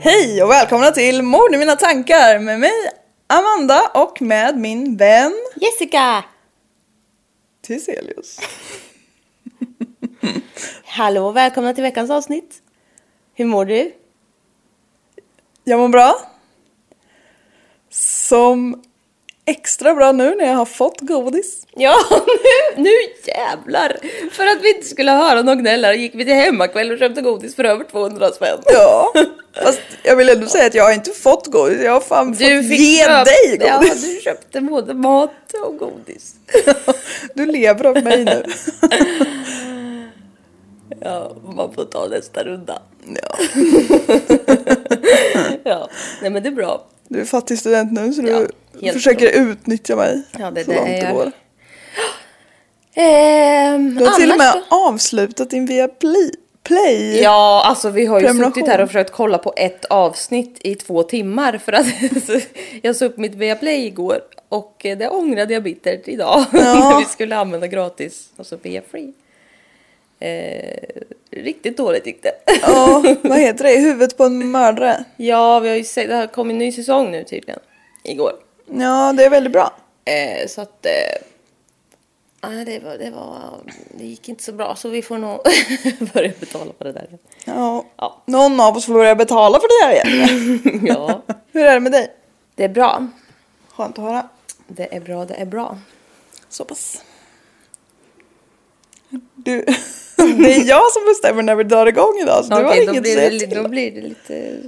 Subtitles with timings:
[0.00, 2.72] Hej och välkomna till Mord i mina tankar med mig
[3.26, 6.24] Amanda och med min vän Jessica!
[7.62, 8.40] Tiselius.
[10.84, 12.62] Hallå, välkomna till veckans avsnitt.
[13.34, 13.92] Hur mår du?
[15.64, 16.20] Jag mår bra.
[17.90, 18.82] Som
[19.46, 21.66] extra bra nu när jag har fått godis.
[21.76, 21.96] Ja,
[22.76, 22.90] nu, nu
[23.26, 23.96] jävlar!
[24.32, 27.56] För att vi inte skulle höra någon gnällare gick vi till hemmakväll och köpte godis
[27.56, 28.58] för över 200 spänn.
[28.66, 29.12] Ja,
[29.64, 31.82] fast jag vill ändå säga att jag har inte fått godis.
[31.84, 34.02] Jag har fan fått ge köp- dig Ja, godis.
[34.16, 35.30] du köpte både mat
[35.66, 36.34] och godis.
[37.34, 38.44] Du lever av mig nu.
[41.00, 42.82] Ja, man får ta nästa runda.
[43.22, 43.38] Ja.
[45.64, 45.88] Ja,
[46.22, 46.84] nej men det är bra.
[47.08, 48.42] Du är fattig student nu så du Ja,
[48.82, 51.32] helt försöker utnyttja mig Ja, det är så det långt det går.
[52.94, 54.76] Ehm, Du har till och med då?
[54.76, 55.88] avslutat din via
[56.62, 57.20] Play.
[57.22, 61.02] Ja, alltså vi har ju suttit här och försökt kolla på ett avsnitt i två
[61.02, 61.86] timmar för att
[62.82, 67.36] jag såg upp mitt Viaplay igår och det ångrade jag bittert idag när vi skulle
[67.36, 69.12] använda gratis, alltså via free.
[70.20, 70.78] Eh,
[71.30, 72.32] riktigt dåligt gick det.
[72.62, 73.78] Ja, vad heter det?
[73.80, 75.04] Huvudet på en mördare.
[75.16, 77.60] ja, vi har ju sett, det har kommit en ny säsong nu tydligen.
[78.04, 78.32] Igår.
[78.66, 79.72] Ja, det är väldigt bra.
[80.04, 80.86] Eh, så att...
[80.86, 80.92] Eh,
[82.50, 83.60] nej, det, var, det, var,
[83.98, 85.40] det gick inte så bra så vi får nog
[86.12, 87.18] börja betala på det där.
[87.44, 87.84] Ja.
[87.96, 88.22] Ja.
[88.26, 90.80] Någon av oss får börja betala för det här igen.
[90.86, 91.22] ja,
[91.52, 92.10] Hur är det med dig?
[92.54, 93.06] det är bra.
[93.68, 94.28] Skönt att höra.
[94.66, 95.78] Det är bra, det är bra.
[96.48, 97.02] Så pass.
[99.34, 99.64] Du,
[100.16, 103.06] det är jag som bestämmer när vi drar igång idag så du har inget att
[103.06, 104.62] säga till då blir det lite...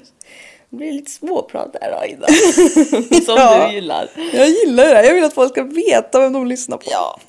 [0.70, 2.26] Det blir lite småprat där då, Ida.
[3.24, 3.66] Som Ja.
[3.68, 4.08] du gillar.
[4.32, 5.04] Jag gillar det här.
[5.04, 6.84] Jag vill att folk ska veta vem de lyssnar på.
[6.90, 7.20] Ja.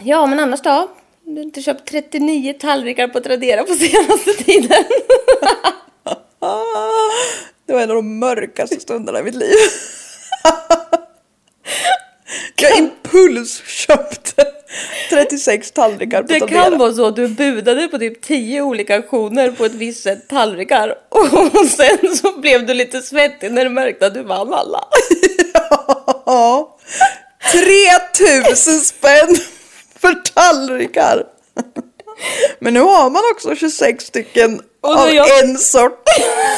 [0.02, 0.88] ja, men annars då?
[1.24, 4.84] Du har inte köpt 39 tallrikar på Tradera på senaste tiden.
[7.66, 9.54] Det var en av de mörkaste stunderna i mitt liv.
[12.60, 14.44] Jag impulsköpte
[15.10, 16.62] 36 tallrikar på Det Tradera.
[16.62, 20.28] kan vara så att du budade på typ 10 olika auktioner på ett visst sätt
[20.28, 24.84] tallrikar och sen så blev du lite svettig när du märkte att du vann alla.
[26.26, 26.76] Ja.
[27.52, 29.36] 3000 spänn
[30.00, 31.22] för tallrikar.
[32.58, 36.04] Men nu har man också 26 stycken av jag- en sort,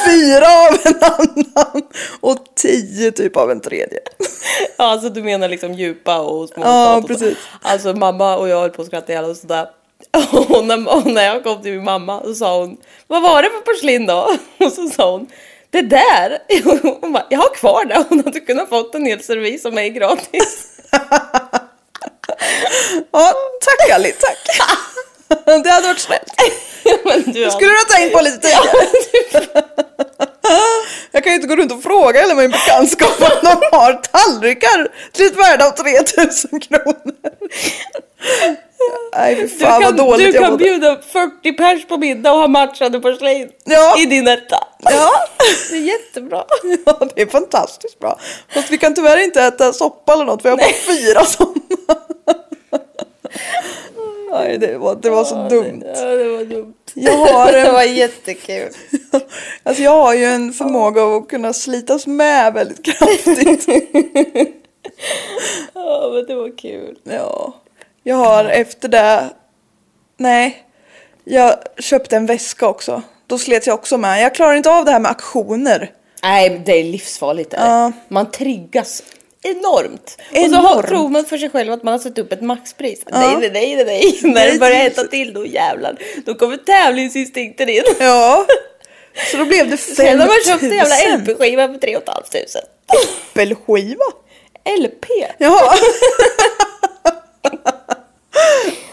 [0.07, 1.83] fyra av en annan
[2.19, 3.99] och 10 typ av en tredje.
[4.77, 7.37] Ja, alltså du menar liksom djupa och små Ja, precis.
[7.61, 9.67] Alltså mamma och jag höll på att skratta ihjäl oss sådär.
[10.49, 12.77] Och när, och när jag kom till min mamma så sa hon
[13.07, 14.35] Vad var det för porslin då?
[14.65, 15.27] Och så sa hon
[15.69, 16.39] Det där!
[17.01, 18.05] Hon bara, jag har kvar det.
[18.09, 20.65] Hon hade kunnat fått en hel servis av mig gratis.
[23.11, 24.37] Ja, tack Ali, tack.
[25.63, 26.31] Det hade varit snällt.
[27.05, 28.87] Men du, skulle du ha tänkt på lite tidigare.
[31.11, 34.87] Jag kan ju inte gå runt och fråga hela min bekantskap om de har tallrikar
[35.11, 37.13] till ett värde av 3000 kronor.
[39.15, 40.63] Nej fy Du fan vad kan, dåligt du jag kan mådde.
[40.63, 43.99] bjuda 40 pers på middag och ha matchande porslin Ja.
[43.99, 44.67] i din etta.
[44.79, 45.11] Ja.
[45.69, 46.43] Det är jättebra.
[46.85, 48.19] ja, det är fantastiskt bra.
[48.53, 51.55] Fast vi kan tyvärr inte äta soppa eller något för jag har bara fyra sådana.
[54.31, 55.83] Nej det var, det var så dumt.
[55.95, 56.73] Ja, det var dumt.
[56.93, 58.69] Jag har, Det en, var jättekul.
[59.63, 63.67] alltså jag har ju en förmåga att kunna slitas med väldigt kraftigt.
[65.73, 66.97] Ja, men det var kul.
[67.03, 67.53] Ja,
[68.03, 69.29] jag har efter det,
[70.17, 70.63] nej,
[71.23, 73.01] jag köpte en väska också.
[73.27, 74.21] Då slet jag också med.
[74.21, 75.91] Jag klarar inte av det här med aktioner.
[76.23, 77.53] Nej, det är livsfarligt.
[77.53, 77.65] Är det.
[77.65, 77.91] Ja.
[78.07, 79.03] Man triggas
[79.43, 80.17] enormt.
[80.31, 80.67] Och så Enormt.
[80.67, 83.01] har, tror man för sig själv att man har satt upp ett maxpris.
[83.11, 83.19] Ja.
[83.19, 84.19] Nej, nej, nej, nej, nej.
[84.33, 85.97] När det börjar hetta till då jävlar.
[86.25, 87.83] Då kommer tävlingsinstinkten in.
[87.99, 88.45] Ja,
[89.31, 92.59] så då blev det Sen har man köpt en jävla 5000 LP-skiva för 3 500.
[93.33, 94.03] äppelskiva.
[94.79, 95.05] LP?
[95.37, 95.75] Jaha.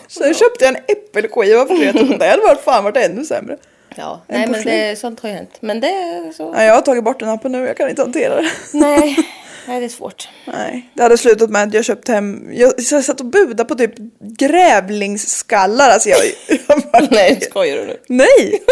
[0.09, 2.19] Sen köpte jag en äppelskiva för 3000.
[2.19, 3.57] Det hade varit fan varit ännu sämre.
[3.97, 5.57] Ja, En nej men det, sånt har ju hänt.
[5.61, 6.51] Men det är så.
[6.53, 8.49] Nej, jag har tagit bort den appen nu, jag kan inte hantera det.
[8.73, 9.17] Nej,
[9.67, 10.29] nej det är svårt.
[10.45, 13.75] Nej, det hade slutat med att jag köpte hem, jag, jag satt och budade på
[13.75, 15.91] typ grävlingsskallar.
[15.91, 16.19] Alltså jag,
[16.49, 18.01] jag var, Nej, skojar du nu?
[18.09, 18.63] Nej!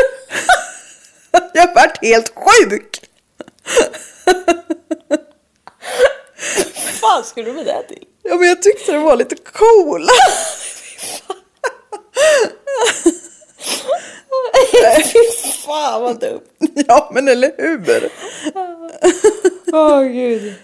[1.55, 3.01] jag har varit helt sjuk!
[6.75, 8.05] Vad fan skulle du med det till?
[8.23, 10.13] Ja men jag tyckte det var lite coola.
[15.13, 15.19] Fy
[15.67, 16.41] fan vad dumt.
[16.89, 18.11] ja men eller hur?
[19.73, 20.55] Åh gud.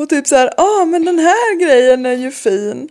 [0.00, 2.88] Och typ så här, ah men den här grejen är ju fin.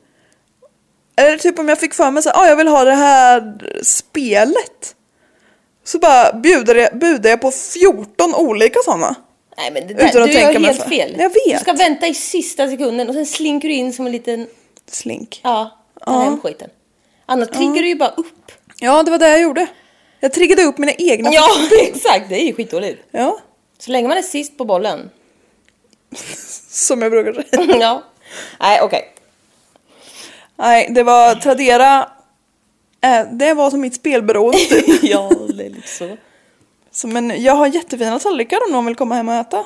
[1.16, 3.54] Eller typ om jag fick för mig så här, ah jag vill ha det här
[3.84, 4.96] spelet.
[5.84, 9.16] Så bara budade jag, budade jag på 14 olika sådana.
[9.58, 10.90] Nej men det där, Utan att du gör mig helt för.
[10.90, 11.16] fel.
[11.18, 11.54] Jag vet.
[11.54, 14.48] Du ska vänta i sista sekunden och sen slinker du in som en liten,
[14.92, 15.40] Slink.
[15.44, 16.70] ja, ta hem skiten.
[17.26, 18.52] Annars triggar du ju bara upp.
[18.80, 19.68] Ja det var det jag gjorde.
[20.20, 21.48] Jag triggade upp mina egna Ja,
[21.82, 22.30] exakt.
[22.30, 23.04] Det är ju skitdåligt.
[23.12, 23.40] ja.
[23.80, 25.10] Så länge man är sist på bollen.
[26.80, 27.78] Som jag brukar säga.
[27.80, 28.04] ja.
[28.60, 29.14] Nej, okej.
[30.56, 32.10] Nej, det var Tradera.
[33.02, 34.58] Eh, det var som mitt spelberoende.
[34.58, 35.04] typ.
[35.04, 36.18] ja, det är lite så.
[36.92, 39.66] Så, men jag har jättefina tallrikar om någon vill komma hem och äta.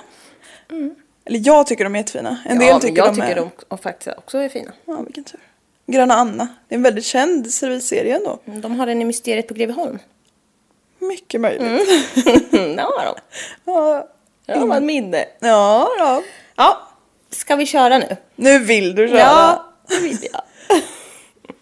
[1.25, 2.38] Eller jag tycker de är jättefina.
[2.45, 3.36] En del ja, men tycker jag de tycker är...
[3.36, 4.71] de och faktiskt också är fina.
[4.86, 5.39] Ja, vilken tur.
[5.86, 6.48] Gröna Anna.
[6.68, 8.39] Det är en väldigt känd servisserie ändå.
[8.45, 10.00] De har den i Mysteriet på Greveholm.
[11.00, 11.62] Mycket möjligt.
[12.51, 13.15] Mm, det har de.
[13.65, 14.07] Ja,
[14.45, 15.25] Det var ett minne.
[15.39, 16.21] ja, ja.
[16.56, 16.88] Ja,
[17.33, 18.18] ska vi köra nu?
[18.35, 19.19] Nu vill du köra.
[19.19, 20.41] Ja, det vill jag.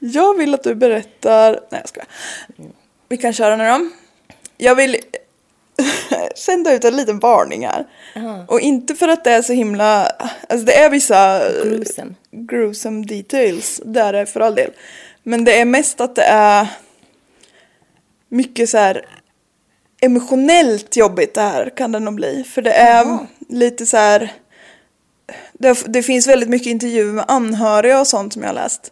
[0.03, 1.51] Jag vill att du berättar...
[1.51, 2.07] Nej, jag skojar.
[3.09, 3.89] Vi kan köra nu då.
[4.57, 4.97] Jag vill
[6.35, 7.85] sända ut en liten varning här.
[8.47, 10.05] Och inte för att det är så himla...
[10.49, 11.49] Alltså det är vissa...
[11.63, 12.13] Gruesome.
[12.31, 13.81] Gruesome details.
[13.85, 14.71] Det är det för all del.
[15.23, 16.67] Men det är mest att det är
[18.29, 19.05] mycket så här
[20.01, 22.43] emotionellt jobbigt det här kan det nog bli.
[22.43, 23.17] För det är
[23.49, 24.31] lite så här...
[25.61, 28.91] Det, det finns väldigt mycket intervjuer med anhöriga och sånt som jag har läst.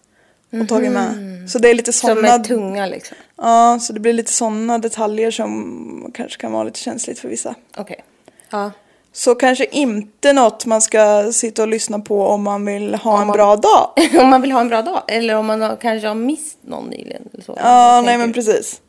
[0.62, 1.10] Och tagit med.
[1.50, 2.28] Så det är lite Som sådana...
[2.34, 3.18] är tunga liksom.
[3.38, 7.56] Ja, så det blir lite sådana detaljer som kanske kan vara lite känsligt för vissa.
[7.78, 8.04] Okej.
[8.52, 8.72] Ja.
[9.14, 13.28] Så kanske inte något man ska sitta och lyssna på om man vill ha en
[13.28, 13.90] man- bra dag.
[14.20, 15.04] om man vill ha en bra dag.
[15.08, 17.22] Eller om man har, kanske har mist någon nyligen.
[17.34, 17.54] Eller så.
[17.58, 18.82] Ja, nej men precis.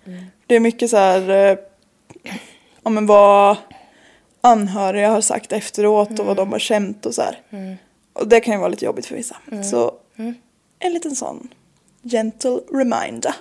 [0.47, 1.59] Det är mycket så här, eh,
[2.85, 3.56] ja men vad
[4.41, 7.43] anhöriga har sagt efteråt och vad de har känt och så här.
[8.13, 9.37] Och det kan ju vara lite jobbigt för vissa.
[9.71, 9.95] Så
[10.79, 11.49] en liten sån
[12.03, 13.35] gentle reminder.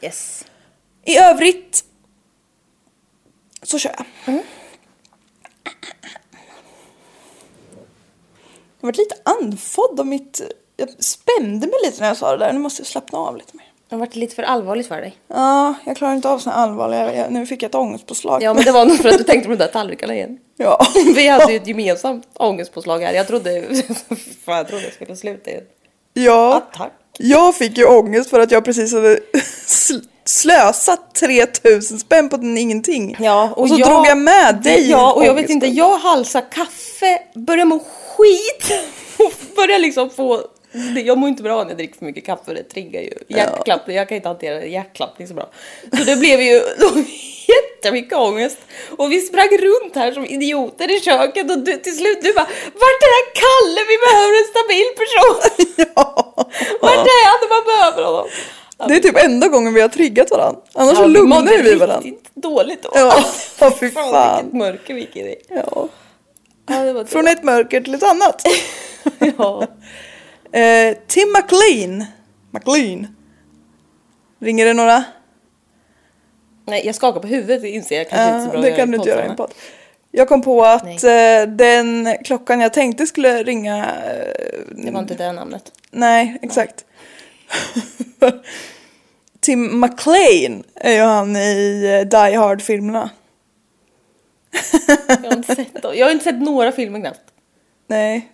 [0.00, 0.46] Yes.
[1.04, 1.84] I övrigt
[3.62, 4.06] så kör jag.
[8.80, 10.40] Jag har varit lite andfådd av mitt...
[10.76, 12.52] Jag spände mig lite när jag sa det där.
[12.52, 13.67] Nu måste jag slappna av lite mer.
[13.88, 15.16] Det har varit lite för allvarligt för dig.
[15.28, 17.14] Ja, jag klarar inte av såna allvarliga...
[17.14, 18.42] Jag, nu fick jag ett ångestpåslag.
[18.42, 20.38] Ja men det var nog för att du tänkte på de där tallrikarna igen.
[20.56, 20.86] Ja.
[21.14, 23.12] Vi hade ju ett gemensamt ångestpåslag här.
[23.12, 23.62] Jag trodde,
[24.44, 25.60] fan, jag trodde det skulle sluta i
[26.14, 26.56] ja.
[26.56, 26.92] attack.
[27.18, 29.18] Jag fick ju ångest för att jag precis hade
[29.66, 33.16] sl- slösat 3000 spänn på den ingenting.
[33.20, 37.18] Ja, och, så drog jag med dig Ja, och jag vet inte, jag halsar kaffe,
[37.34, 38.72] börjar må skit
[39.18, 40.42] och börjar liksom få
[41.04, 43.96] jag mår inte bra när jag dricker för mycket kaffe, det triggar ju hjärtklappning.
[43.96, 45.48] Jag kan inte hantera hjärtklappning så bra.
[45.96, 46.52] Så det blev ju
[47.54, 48.58] jättemycket ångest.
[48.96, 52.46] Och vi sprang runt här som idioter i köket och du, till slut du bara
[52.82, 53.80] Vart är den Kalle?
[53.88, 55.64] Vi behöver en stabil person!
[55.94, 56.34] Ja.
[56.80, 58.28] Vart är han när man behöver honom?
[58.88, 60.60] Det är typ enda gången vi har triggat varandra.
[60.72, 62.10] Annars vi lugnar vi varandra.
[62.34, 62.90] dåligt då.
[62.94, 63.24] Ja,
[63.60, 64.36] ja, fy Fan, fan.
[64.42, 65.36] vilket mörker vi gick in i.
[65.48, 65.88] Ja.
[66.68, 68.42] Ja, Från ett mörker till ett annat.
[69.38, 69.66] Ja.
[70.52, 72.04] Eh, Tim McLean.
[72.50, 73.06] McLean.
[74.40, 75.04] Ringer det några?
[76.66, 78.96] Nej, jag skakar på huvudet, det inser jag kanske inte så bra det kan du
[78.96, 79.54] inte göra i en podd.
[80.10, 83.76] Jag kom på att eh, den klockan jag tänkte skulle ringa...
[83.86, 85.72] Eh, Det var inte det namnet.
[85.90, 86.84] nej, exakt.
[89.40, 93.10] Tim McLean är ju han i eh, Die Hard-filmerna.
[95.08, 97.20] Jag har inte sett, jag har inte sett några filmer knappt.
[97.86, 98.28] Nej.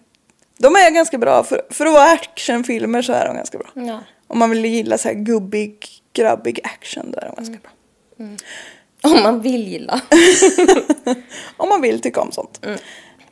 [0.58, 1.44] De är ganska bra.
[1.44, 3.68] För, för att vara actionfilmer så är de ganska bra.
[3.74, 4.00] Ja.
[4.26, 7.70] Om man vill gilla så här gubbig, grabbig action då är de ganska bra.
[9.02, 10.00] Om man vill gilla.
[11.56, 12.60] Om man vill tycka om sånt.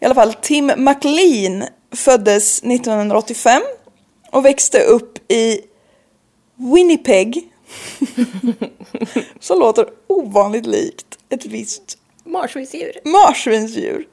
[0.00, 1.64] I alla fall, Tim McLean
[1.94, 3.62] föddes 1985
[4.30, 5.60] och växte upp i
[6.74, 7.48] Winnipeg.
[9.40, 12.92] Som låter ovanligt likt ett visst Marsvinsdjur.
[13.04, 14.06] marsvinsdjur.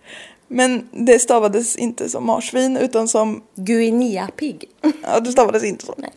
[0.52, 4.64] Men det stavades inte som marsvin utan som, Guinea-pig.
[5.04, 5.94] ja det stavades inte så.
[5.98, 6.12] Nej.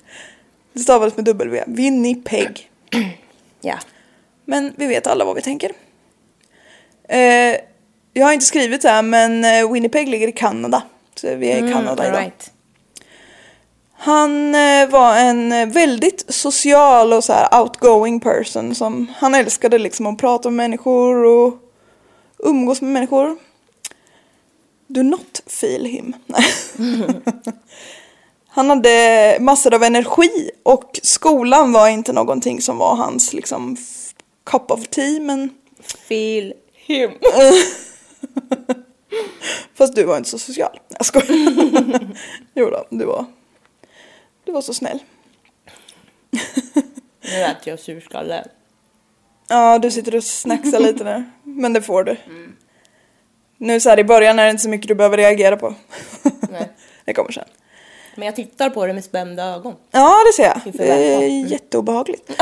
[0.72, 2.70] Det stavades med W, Winnipeg.
[3.64, 3.78] Ja.
[4.44, 5.72] Men vi vet alla vad vi tänker.
[7.08, 7.56] Eh,
[8.12, 10.82] jag har inte skrivit det här men eh, Winnipeg ligger i Kanada.
[11.14, 12.20] Så vi är i Kanada idag.
[12.20, 12.50] right.
[13.92, 19.78] Han eh, var en eh, väldigt social och så här outgoing person som han älskade
[19.78, 21.54] liksom att prata med människor och
[22.38, 23.36] umgås med människor.
[24.94, 26.14] Do not feel him.
[28.48, 33.76] Han hade massor av energi och skolan var inte någonting som var hans liksom
[34.44, 35.50] cup of tea men
[36.08, 37.10] Feel him.
[39.74, 40.80] fast du var inte så social.
[40.88, 41.28] Jag skojar.
[42.54, 43.24] jo då, du var,
[44.44, 44.98] du var så snäll.
[47.20, 48.44] Nu äter jag surskalle.
[49.48, 51.24] Ja, du sitter och snacksar lite nu.
[51.42, 52.16] Men det får du.
[53.62, 55.74] Nu så här i början är det inte så mycket du behöver reagera på.
[56.50, 56.68] Nej.
[57.04, 57.44] det kommer sen.
[58.14, 59.74] Men jag tittar på det med spända ögon.
[59.90, 60.60] Ja, det ser jag.
[60.72, 61.16] Det är.
[61.16, 61.46] Mm.
[61.46, 62.30] jätteobehagligt.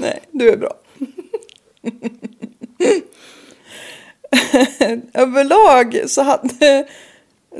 [0.00, 0.74] Nej, du är bra.
[5.22, 6.88] Överlag så hade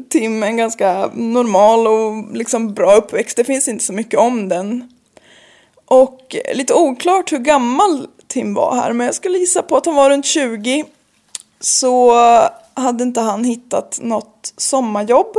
[0.08, 3.36] Tim en ganska normal och liksom bra uppväxt.
[3.36, 4.88] Det finns inte så mycket om den.
[5.92, 9.94] Och lite oklart hur gammal Tim var här, men jag skulle gissa på att han
[9.94, 10.84] var runt 20.
[11.60, 12.12] Så
[12.74, 15.36] hade inte han hittat något sommarjobb.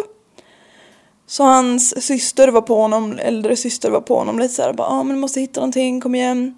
[1.28, 5.04] Så hans syster var på honom, äldre syster var på honom lite såhär, bara ah,
[5.04, 6.58] men du måste hitta någonting, kom igen.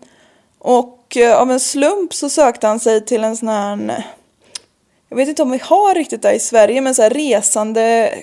[0.60, 4.04] Och eh, av en slump så sökte han sig till en sån här,
[5.10, 8.14] jag vet inte om vi har riktigt det i Sverige, men så här resande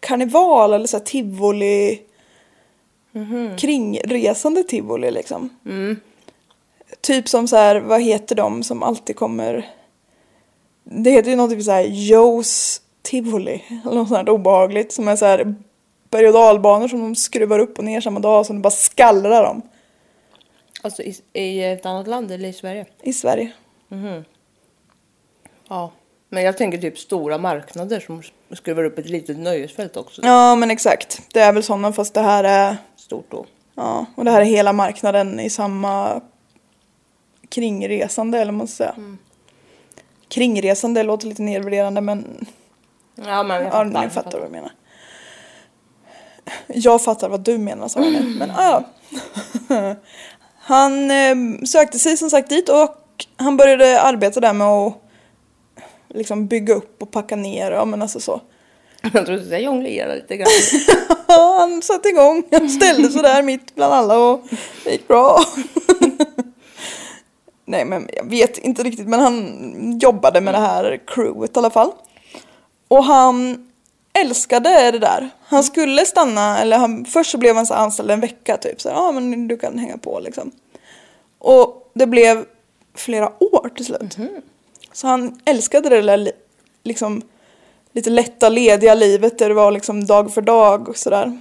[0.00, 2.00] karneval eller så här tivoli,
[3.58, 5.50] kringresande tivoli liksom.
[7.00, 9.70] Typ som så här, vad heter de som alltid kommer,
[10.84, 15.08] det heter ju något typ så här Joes tivoli, eller något sånt här obehagligt som
[15.08, 15.54] är så här
[16.10, 19.44] berg och dalbanor som de skruvar upp och ner samma dag som det bara skallrar
[19.44, 19.62] dem
[20.82, 22.86] Alltså i, i ett annat land eller i Sverige?
[23.02, 23.52] i Sverige.
[25.68, 25.92] Ja.
[26.28, 28.22] Men jag tänker typ stora marknader som
[28.56, 30.22] skruvar upp ett litet nöjesfält också.
[30.24, 32.76] Ja men exakt, det är väl sådana fast det här är
[33.08, 33.46] Stort då.
[33.74, 36.20] Ja, och det här är hela marknaden i samma
[37.48, 38.94] kringresande eller ska säga.
[40.28, 42.46] Kringresande låter lite nedvärderande men
[43.14, 43.84] Ja men jag ja, fattar.
[43.84, 44.72] ni jag fattar vad jag menar.
[46.66, 48.84] Jag fattar vad du menar sa jag nu, men ja.
[50.58, 54.94] Han eh, sökte sig som sagt dit och han började arbeta där med att
[56.08, 58.40] liksom bygga upp och packa ner, ja men alltså så.
[59.02, 60.48] Jag trodde du skulle jonglera lite grann.
[61.28, 64.40] Han satte igång, han ställde sig där mitt bland alla och
[64.84, 65.38] det gick bra.
[67.64, 71.70] Nej men jag vet inte riktigt men han jobbade med det här crewet i alla
[71.70, 71.92] fall.
[72.88, 73.66] Och han
[74.20, 75.30] älskade det där.
[75.44, 78.80] Han skulle stanna, eller han, först så blev han så anställd en vecka typ.
[78.80, 80.50] Så ja ah, men du kan hänga på liksom.
[81.38, 82.44] Och det blev
[82.94, 84.16] flera år till slut.
[84.92, 86.32] Så han älskade det där li-
[86.82, 87.22] liksom
[87.92, 91.38] lite lätta lediga livet där det var liksom dag för dag och sådär.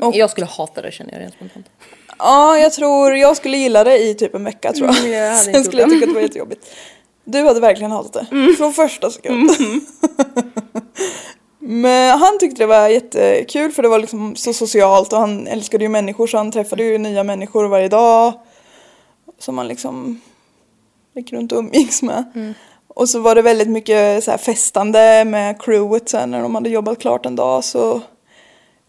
[0.00, 1.66] Och- Jag skulle hata det känner jag rent spontant.
[2.18, 4.98] Ja, jag tror jag skulle gilla det i typ en vecka tror jag.
[4.98, 6.66] Mm, jag Sen skulle jag tycka att det var jättejobbigt.
[7.24, 8.26] Du hade verkligen hatat det.
[8.36, 8.54] Mm.
[8.56, 9.50] Från första sekund.
[11.58, 15.84] Men han tyckte det var jättekul för det var liksom så socialt och han älskade
[15.84, 18.32] ju människor så han träffade ju nya människor varje dag.
[19.38, 20.20] Som han liksom
[21.14, 22.24] gick runt och umgicks med.
[22.34, 22.54] Mm.
[22.96, 26.98] Och så var det väldigt mycket så festande med crewet sen när de hade jobbat
[26.98, 28.00] klart en dag så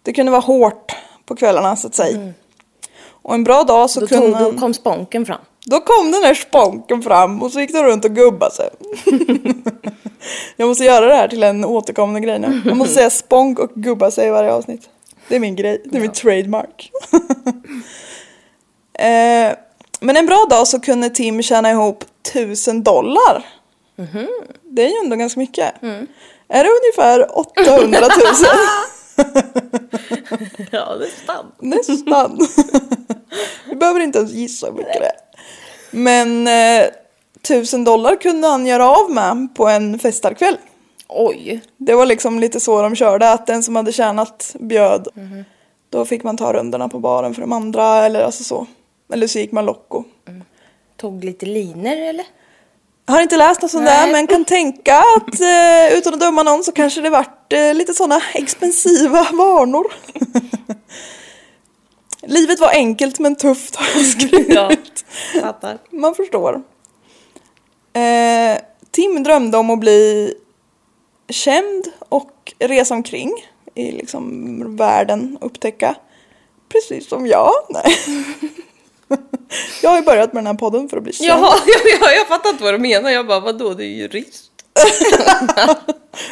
[0.03, 0.95] det kunde vara hårt
[1.25, 2.33] på kvällarna så att säga.
[3.21, 5.39] Och en bra dag så Då, kunde tog, då kom sponken fram.
[5.65, 8.69] Då kom den här sponken fram och så gick den runt och gubbade sig.
[10.55, 12.61] jag måste göra det här till en återkommande grej nu.
[12.65, 14.89] Jag måste säga sponk och gubba sig i varje avsnitt.
[15.27, 16.91] Det är min grej, det är min trademark.
[18.93, 19.57] eh,
[19.99, 23.56] men en bra dag så kunde Tim tjäna ihop tusen dollar.
[24.63, 25.73] Det är ju ändå ganska mycket.
[26.47, 28.07] Är det ungefär 800 000?
[30.71, 31.45] Ja, nästan.
[31.59, 32.39] Nästan.
[33.69, 35.15] Vi behöver inte ens gissa hur mycket det är.
[35.91, 36.85] Men eh,
[37.41, 40.57] tusen dollar kunde han göra av med på en festarkväll.
[41.07, 41.61] Oj.
[41.77, 45.07] Det var liksom lite så de körde, att den som hade tjänat bjöd.
[45.89, 48.67] Då fick man ta rundorna på baren för de andra eller alltså så.
[49.13, 50.03] Eller så gick man Locco.
[50.97, 52.25] Tog lite liner eller?
[53.07, 56.63] Har inte läst något sånt där men kan tänka att eh, utan att döma någon
[56.63, 59.93] så kanske det vart eh, lite sådana expensiva vanor.
[62.21, 64.49] Livet var enkelt men tufft har jag skrivit.
[64.49, 64.71] Ja,
[65.41, 65.77] fattar.
[65.89, 66.63] Man förstår.
[67.93, 68.57] Eh,
[68.91, 70.33] Tim drömde om att bli
[71.29, 73.31] känd och resa omkring
[73.75, 75.95] i liksom världen, upptäcka.
[76.69, 77.51] Precis som jag.
[77.69, 77.97] Nej.
[79.83, 81.29] jag har ju börjat med den här podden för att bli känd.
[81.29, 83.09] Jaha, jag, jag, jag fattar inte vad du menar.
[83.09, 84.51] Jag bara, vadå, du är jurist.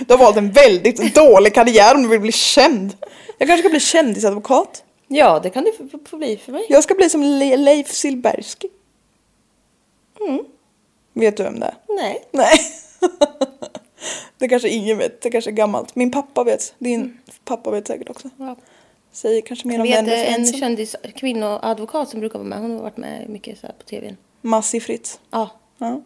[0.08, 2.98] Du har valt en väldigt dålig karriär om du vill bli känd.
[3.38, 4.84] Jag kanske ska bli kändisadvokat.
[5.08, 5.72] Ja, det kan det
[6.10, 6.66] få, bli för mig.
[6.70, 8.68] Jag ska bli som Le- Leif Silbersky.
[10.28, 10.40] Mm.
[11.14, 11.76] Vet du vem det är?
[11.88, 12.26] Nej.
[12.32, 12.60] Nej.
[14.38, 15.22] det kanske ingen vet.
[15.22, 15.96] Det kanske är gammalt.
[15.96, 16.74] Min pappa vet.
[16.80, 18.30] Din pappa vet säkert också.
[18.38, 18.56] Ja.
[19.16, 20.60] Säger kanske mer om Jag den vet en referensen.
[20.60, 22.60] kändis kvinnoadvokat som brukar vara med.
[22.60, 24.18] Hon har varit med mycket så på tvn.
[24.42, 25.20] Massi Fritz.
[25.32, 25.50] Ja.
[25.78, 26.02] Ja.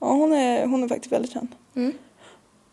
[0.00, 1.48] Ja, hon är, hon är faktiskt väldigt känd.
[1.76, 1.92] Mm.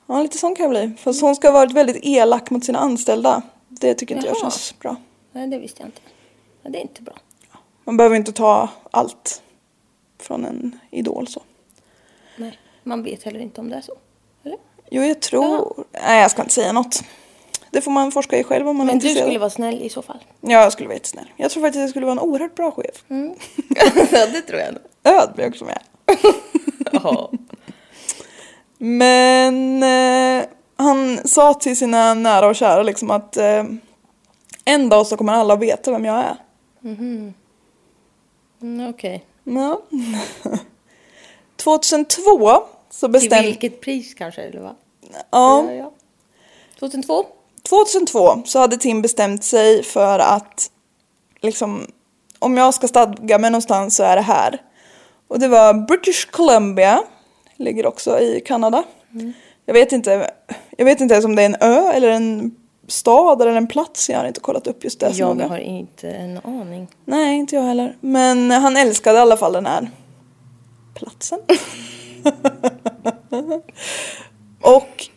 [0.08, 0.98] Ja, lite sån kan jag bli.
[0.98, 3.42] Fast hon ska ha varit väldigt elak mot sina anställda.
[3.68, 4.42] Det tycker inte jag Jaha.
[4.42, 4.96] känns bra.
[5.32, 6.02] Nej, det visste jag inte.
[6.64, 7.14] Ja, det är inte bra.
[7.84, 9.42] Man behöver inte ta allt
[10.20, 11.42] från en idol så.
[12.38, 13.94] Nej, man vet heller inte om det är så.
[14.44, 14.58] Eller?
[14.92, 15.84] Jo, jag tror...
[15.92, 17.04] Nej, jag ska inte säga något.
[17.76, 19.28] Det får man forska i själv om man är Men du intresserad.
[19.28, 20.18] skulle vara snäll i så fall.
[20.42, 21.32] Ja, jag skulle vara jättesnäll.
[21.38, 23.04] Jag tror faktiskt att jag skulle vara en oerhört bra chef.
[24.12, 24.82] ja, det tror jag nog.
[25.04, 26.18] Ödmjuk som jag är.
[27.04, 27.32] Ja.
[28.78, 33.64] Men eh, han sa till sina nära och kära liksom att eh,
[34.66, 36.36] en dag så kommer alla veta vem jag är.
[36.84, 37.34] Mm,
[38.90, 39.26] Okej.
[39.44, 39.82] Ja.
[41.56, 43.48] 2002 så Till bestämde...
[43.48, 44.76] vilket pris kanske, eller vad?
[45.32, 45.92] Ja, ja.
[46.80, 47.26] 2002?
[47.70, 50.72] 2002 så hade Tim bestämt sig för att
[51.42, 51.88] liksom
[52.40, 54.62] om jag ska stadga mig någonstans så är det här.
[55.28, 57.04] Och det var British Columbia,
[57.56, 58.84] ligger också i Kanada.
[59.66, 60.32] Jag vet inte,
[60.78, 62.56] jag vet inte ens om det är en ö eller en
[62.88, 64.10] stad eller en plats.
[64.10, 65.48] Jag har inte kollat upp just det Jag noga.
[65.48, 66.88] har inte en aning.
[67.06, 67.98] Nej, inte jag heller.
[68.02, 69.92] Men han älskade i alla fall den här
[70.94, 71.40] platsen.
[74.62, 75.08] Och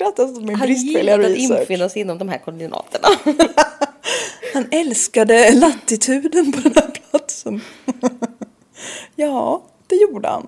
[0.00, 1.60] skrattar åt min Han bristfälliga gillade att research.
[1.60, 3.08] infinna sig inom de här koordinaterna.
[4.54, 7.60] Han älskade latituden på den här platsen.
[9.16, 10.46] ja, det gjorde han.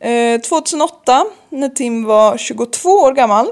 [0.00, 3.46] Eh, 2008, när Tim var 22 år gammal,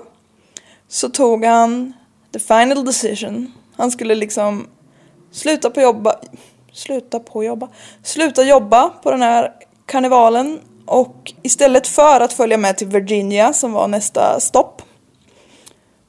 [0.88, 1.93] så tog han
[2.33, 3.53] the final decision.
[3.77, 4.67] Han skulle liksom
[5.33, 6.15] sluta på jobba,
[6.73, 7.69] sluta på jobba,
[8.03, 9.53] sluta jobba på den här
[9.87, 14.83] karnevalen och istället för att följa med till Virginia som var nästa stopp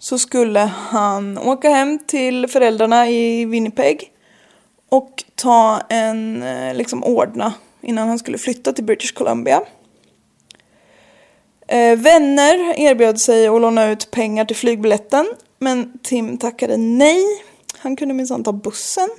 [0.03, 4.11] så skulle han åka hem till föräldrarna i Winnipeg
[4.89, 9.61] och ta en, eh, liksom ordna innan han skulle flytta till British Columbia.
[11.67, 15.25] Eh, vänner erbjöd sig att låna ut pengar till flygbiljetten
[15.59, 17.23] men Tim tackade nej.
[17.77, 19.09] Han kunde minsann ta bussen.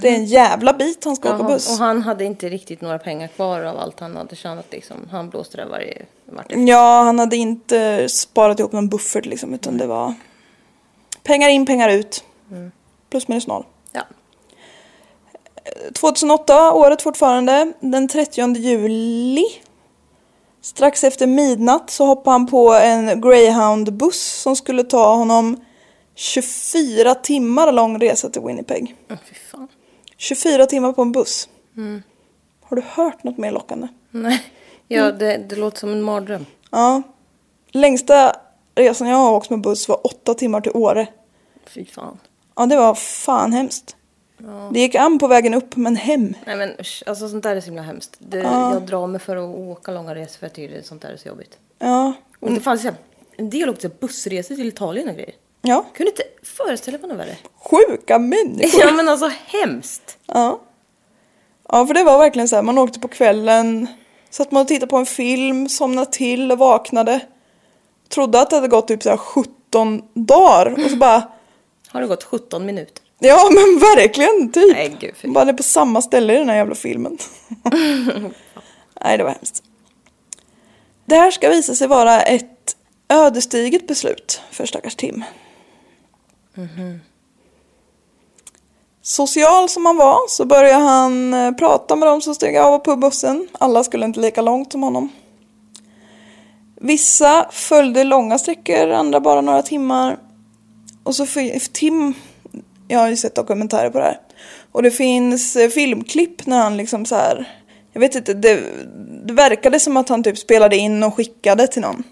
[0.00, 1.70] Det är en jävla bit han ska åka Jaha, buss.
[1.70, 4.96] och han hade inte riktigt några pengar kvar av allt han hade tjänat liksom.
[5.10, 6.46] Han blåste det varje vart.
[6.48, 10.14] Ja, han hade inte sparat ihop någon buffert liksom utan det var
[11.22, 12.24] pengar in, pengar ut.
[13.10, 13.64] Plus minus noll.
[13.92, 14.02] Ja.
[15.94, 19.44] 2008, året fortfarande, den 30 juli.
[20.60, 25.64] Strax efter midnatt så hoppade han på en Greyhound-buss som skulle ta honom
[26.14, 28.96] 24 timmar lång resa till Winnipeg.
[29.10, 29.68] Åh, fy fan.
[30.22, 31.48] 24 timmar på en buss.
[32.62, 33.88] Har du hört något mer lockande?
[34.10, 34.42] Nej,
[34.88, 36.46] ja, det, det låter som en mardröm.
[36.70, 37.02] Ja.
[37.70, 38.36] Längsta
[38.74, 41.06] resan jag har åkt med buss var 8 timmar till Åre.
[41.66, 42.18] Fy fan.
[42.56, 43.96] Ja, det var fan hemskt.
[44.72, 46.34] Det gick an på vägen upp, men hem.
[46.46, 48.16] Nej men usch, alltså sånt där är så himla hemskt.
[48.18, 51.16] Det, Jag drar mig för att åka långa resor för jag tycker sånt där är
[51.16, 51.58] så jobbigt.
[51.78, 52.86] Ja, Och det fanns
[53.36, 55.34] en del också bussresor till Italien och grejer.
[55.62, 57.36] Ja, Kunde inte föreställa mig något värre.
[57.72, 58.80] Sjuka människor.
[58.80, 60.18] Ja men alltså hemskt.
[60.26, 60.60] Ja.
[61.68, 63.86] Ja, för det var verkligen så här, man åkte på kvällen,
[64.30, 67.20] satt man och tittade på en film, somnade till och vaknade.
[68.08, 71.22] Trodde att det hade gått typ så här 17 dagar och så bara,
[71.88, 73.02] Har det gått 17 minuter?
[73.18, 74.72] ja men verkligen typ.
[74.76, 75.28] Nej, gud, fy.
[75.28, 77.18] Bara det är på samma ställe i den här jävla filmen.
[79.04, 79.62] Nej, det var hemskt.
[81.04, 82.76] Det här ska visa sig vara ett
[83.08, 85.24] ödesdigert beslut för stackars Tim.
[89.02, 92.96] Social som han var så började han eh, prata med dem som steg av på
[92.96, 93.48] bussen.
[93.52, 95.08] Alla skulle inte lika långt som honom.
[96.80, 100.18] Vissa följde långa sträckor, andra bara några timmar.
[101.02, 101.26] Och så
[101.72, 102.14] Tim,
[102.88, 104.20] jag har ju sett dokumentärer på det här.
[104.72, 107.58] Och det finns eh, filmklipp när han liksom så här,
[107.92, 108.60] jag vet inte, det,
[109.24, 112.02] det verkade som att han typ spelade in och skickade till någon.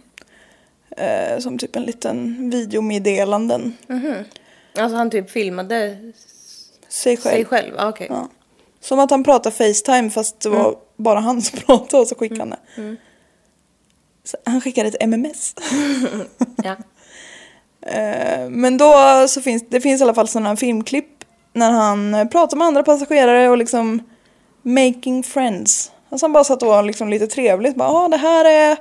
[0.96, 3.76] Eh, som typ en liten videomeddelanden.
[3.86, 4.14] Mhm.
[4.78, 5.96] Alltså han typ filmade
[6.90, 7.34] sig själv.
[7.34, 7.74] sig själv?
[7.78, 8.06] Ah, okej.
[8.10, 8.28] Ja.
[8.80, 12.40] Som att han pratade Facetime fast det var bara han som pratade och så skickade
[12.40, 12.96] han det.
[14.24, 15.54] Så han skickade ett MMS.
[16.64, 16.76] Ja.
[17.86, 18.94] Eh, Men då
[19.28, 22.82] så finns det finns i alla fall sådana filmklipp när han eh, pratar med andra
[22.82, 24.02] passagerare och liksom
[24.62, 25.92] making friends.
[26.10, 27.76] Alltså han bara satt och var liksom lite trevligt.
[27.76, 28.76] Bara, ah, det här är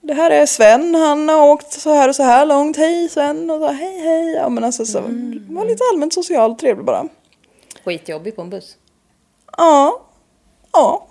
[0.00, 2.76] det här är Sven, han har åkt så här och så här långt.
[2.76, 3.50] Hej Sven!
[3.50, 4.32] Och så hej hej.
[4.32, 5.00] Ja men alltså så
[5.48, 7.08] var lite allmänt socialt trevlig bara.
[7.84, 8.76] Skitjobbig på en buss.
[9.56, 10.02] Ja.
[10.72, 11.06] Ja.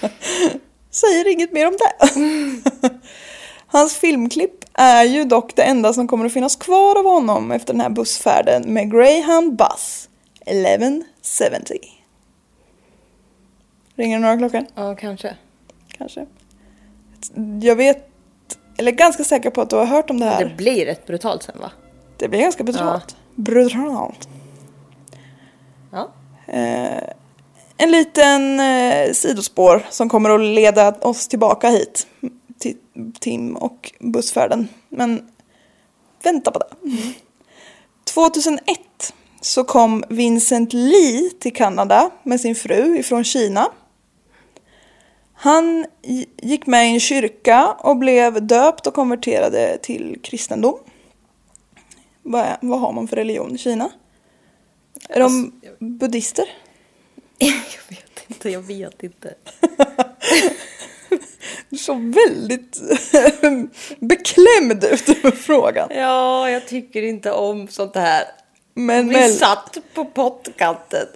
[0.90, 2.08] Säger inget mer om det.
[3.66, 7.72] Hans filmklipp är ju dock det enda som kommer att finnas kvar av honom efter
[7.72, 10.08] den här bussfärden med Greyhound Bus
[10.40, 11.78] 1170.
[13.96, 14.66] Ringer det några klockor?
[14.74, 15.36] Ja, kanske.
[15.88, 16.26] Kanske.
[17.62, 18.08] Jag vet,
[18.76, 20.44] eller ganska säker på att du har hört om det här.
[20.44, 21.70] Det blir rätt brutalt sen va?
[22.16, 23.16] Det blir ganska brutalt.
[23.34, 24.28] Brutalt.
[25.92, 26.12] Ja.
[26.46, 27.10] Eh,
[27.76, 32.06] en liten eh, sidospår som kommer att leda oss tillbaka hit.
[32.58, 32.76] Till
[33.20, 34.68] Tim och bussfärden.
[34.88, 35.28] Men
[36.22, 36.90] vänta på det.
[38.04, 38.60] 2001
[39.40, 43.68] så kom Vincent Lee till Kanada med sin fru ifrån Kina.
[45.44, 50.78] Han gi- gick med i en kyrka och blev döpt och konverterade till kristendom.
[52.22, 53.90] Vad, är, vad har man för religion i Kina?
[55.08, 56.44] Är de buddister?
[57.38, 57.50] Jag
[57.88, 59.34] vet inte, jag vet inte.
[61.68, 62.80] Du såg väldigt
[63.98, 65.88] beklämd ut över frågan.
[65.94, 68.24] Ja, jag tycker inte om sånt här.
[68.74, 71.06] Men, Vi satt på pottkanten.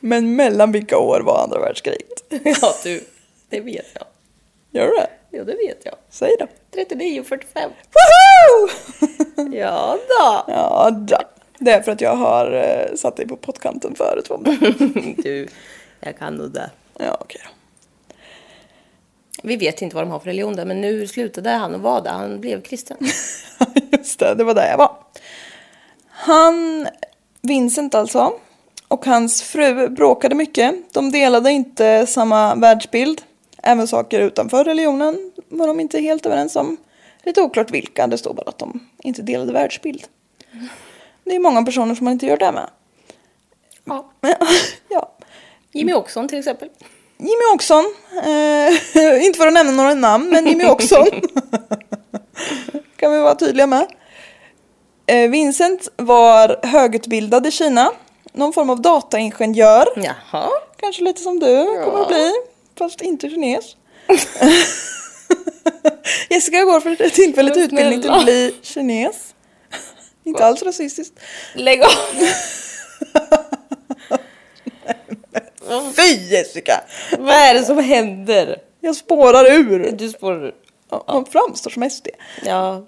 [0.00, 2.24] men mellan vilka år var andra världskriget?
[2.44, 3.04] ja, du.
[3.48, 4.04] Det vet jag.
[4.70, 5.10] Gör du det?
[5.30, 5.94] Ja, det vet jag.
[6.10, 6.46] Säg då.
[6.74, 7.70] 39 och 45.
[7.70, 8.68] Woho!
[9.56, 10.52] Ja då.
[10.52, 11.16] ja, då.
[11.58, 14.30] Det är för att jag har eh, satt dig på pottkanten förut.
[14.44, 14.74] Det?
[15.22, 15.48] Du,
[16.00, 16.70] jag kan nog det.
[16.98, 17.50] Ja, okej då.
[19.42, 22.00] Vi vet inte vad de har för religion där, men nu slutade han att vara
[22.00, 22.10] där.
[22.10, 22.96] Han blev kristen.
[23.92, 24.96] Just det, det var där jag var.
[26.08, 26.88] Han,
[27.42, 28.32] Vincent alltså,
[28.88, 30.74] och hans fru bråkade mycket.
[30.92, 33.22] De delade inte samma världsbild.
[33.68, 36.76] Även saker utanför religionen var de inte helt överens om.
[37.22, 40.04] Lite oklart vilka, det står bara att de inte delade världsbild.
[41.24, 42.70] Det är många personer som man inte gör det med.
[43.84, 44.12] Ja.
[44.88, 45.12] Ja.
[45.72, 46.68] Jimmy Åkesson till exempel.
[47.18, 47.84] Jimmy Åkesson,
[48.24, 51.06] eh, inte för att nämna några namn, men Jimmy Åkesson
[52.96, 53.86] kan vi vara tydliga med.
[55.06, 57.92] Eh, Vincent var högutbildad i Kina,
[58.32, 60.48] någon form av dataingenjör, Jaha.
[60.76, 62.32] kanske lite som du kommer att bli,
[62.78, 63.76] fast inte kines.
[66.30, 69.34] Jessica går för tillfället utbildning till att bli kines.
[70.24, 71.20] Inte alls rasistiskt.
[71.54, 71.90] Lägg av.
[75.96, 76.80] Fy Jessica!
[77.18, 78.56] Vad är det som händer?
[78.80, 79.90] Jag spårar ur.
[79.92, 80.52] Du spår...
[80.90, 82.08] Ja, Man framstår som SD.
[82.44, 82.86] Ja.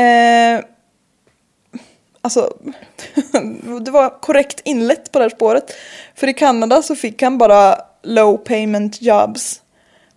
[0.00, 0.60] Eh,
[2.20, 2.56] alltså,
[3.80, 5.74] det var korrekt inlett på det här spåret.
[6.14, 9.62] För i Kanada så fick han bara low payment jobs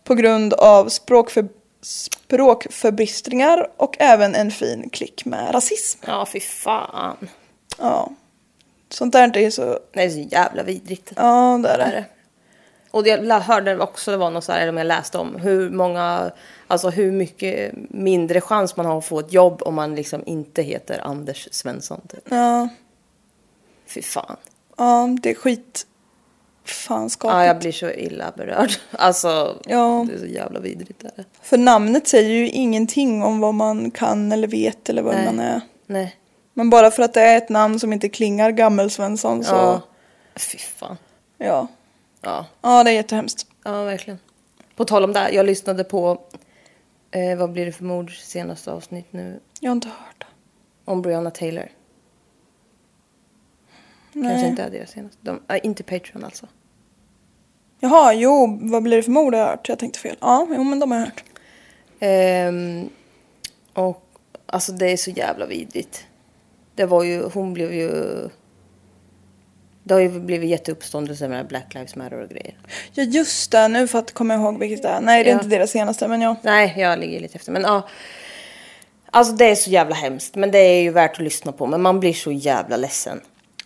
[0.04, 1.48] på grund av språkför,
[1.82, 6.00] språkförbistringar och även en fin klick med rasism.
[6.08, 7.18] Ja, fy fan.
[7.78, 8.10] Ja,
[8.90, 11.12] sånt där är så, Det är så jävla vidrigt.
[11.16, 12.06] ja det är är det.
[12.92, 16.32] Och jag hörde också, det var något så här, eller jag läste om, hur många,
[16.68, 20.62] alltså hur mycket mindre chans man har att få ett jobb om man liksom inte
[20.62, 22.02] heter Anders Svensson.
[22.08, 22.28] Typ.
[22.30, 22.70] Ja,
[23.88, 24.36] Fy fan.
[24.78, 25.88] ja, det är skit
[26.66, 27.36] fan skapligt.
[27.38, 28.72] Ja, jag blir så illa berörd.
[28.92, 30.06] Alltså, Ja.
[30.10, 31.00] det är så jävla vidrigt.
[31.00, 31.26] Där.
[31.42, 35.26] För namnet säger ju ingenting om vad man kan eller vet eller vad Nej.
[35.26, 35.62] man är.
[35.88, 36.16] Nej.
[36.54, 39.56] Men bara för att det är ett namn som inte klingar gammelsvensson så...
[39.56, 39.82] Ja.
[40.34, 40.40] Ja.
[40.40, 40.98] Fy fan.
[41.38, 41.68] ja.
[42.22, 42.46] Ja.
[42.62, 43.46] Ja, det är jättehemskt.
[43.64, 44.20] ja, verkligen.
[44.76, 46.22] På tal om det, jag lyssnade på,
[47.12, 50.26] eh, vad blir det för mord, senaste avsnitt nu, Jag har inte hört.
[50.86, 51.70] om Breonna Taylor.
[54.14, 54.30] Nej.
[54.32, 55.18] Kanske inte är deras senaste.
[55.22, 56.48] De, äh, inte Patreon alltså.
[57.80, 59.70] Jaha, jo, vad blir det för mord har jag hört?
[59.70, 60.16] Jag tänkte fel.
[60.22, 61.24] Ja, jo men de har jag hört.
[62.00, 62.90] Ehm,
[63.74, 64.04] och
[64.46, 66.06] alltså det är så jävla vidrigt.
[66.76, 67.90] Det var ju, hon blev ju...
[69.84, 72.58] Det har ju blivit jätteuppståndelse med Black Lives Matter och grejer.
[72.94, 75.02] Ja just det, nu för att komma ihåg vilket det är.
[75.02, 75.38] Nej det är Ja.
[75.38, 76.36] inte deras senaste men ja.
[76.42, 77.52] Nej, jag ligger lite efter.
[77.52, 77.88] Men ja.
[79.12, 80.36] Alltså det är så jävla hemskt.
[80.36, 81.68] Men det är ju värt att lyssna på.
[81.68, 83.22] Men man blir så jävla ledsen.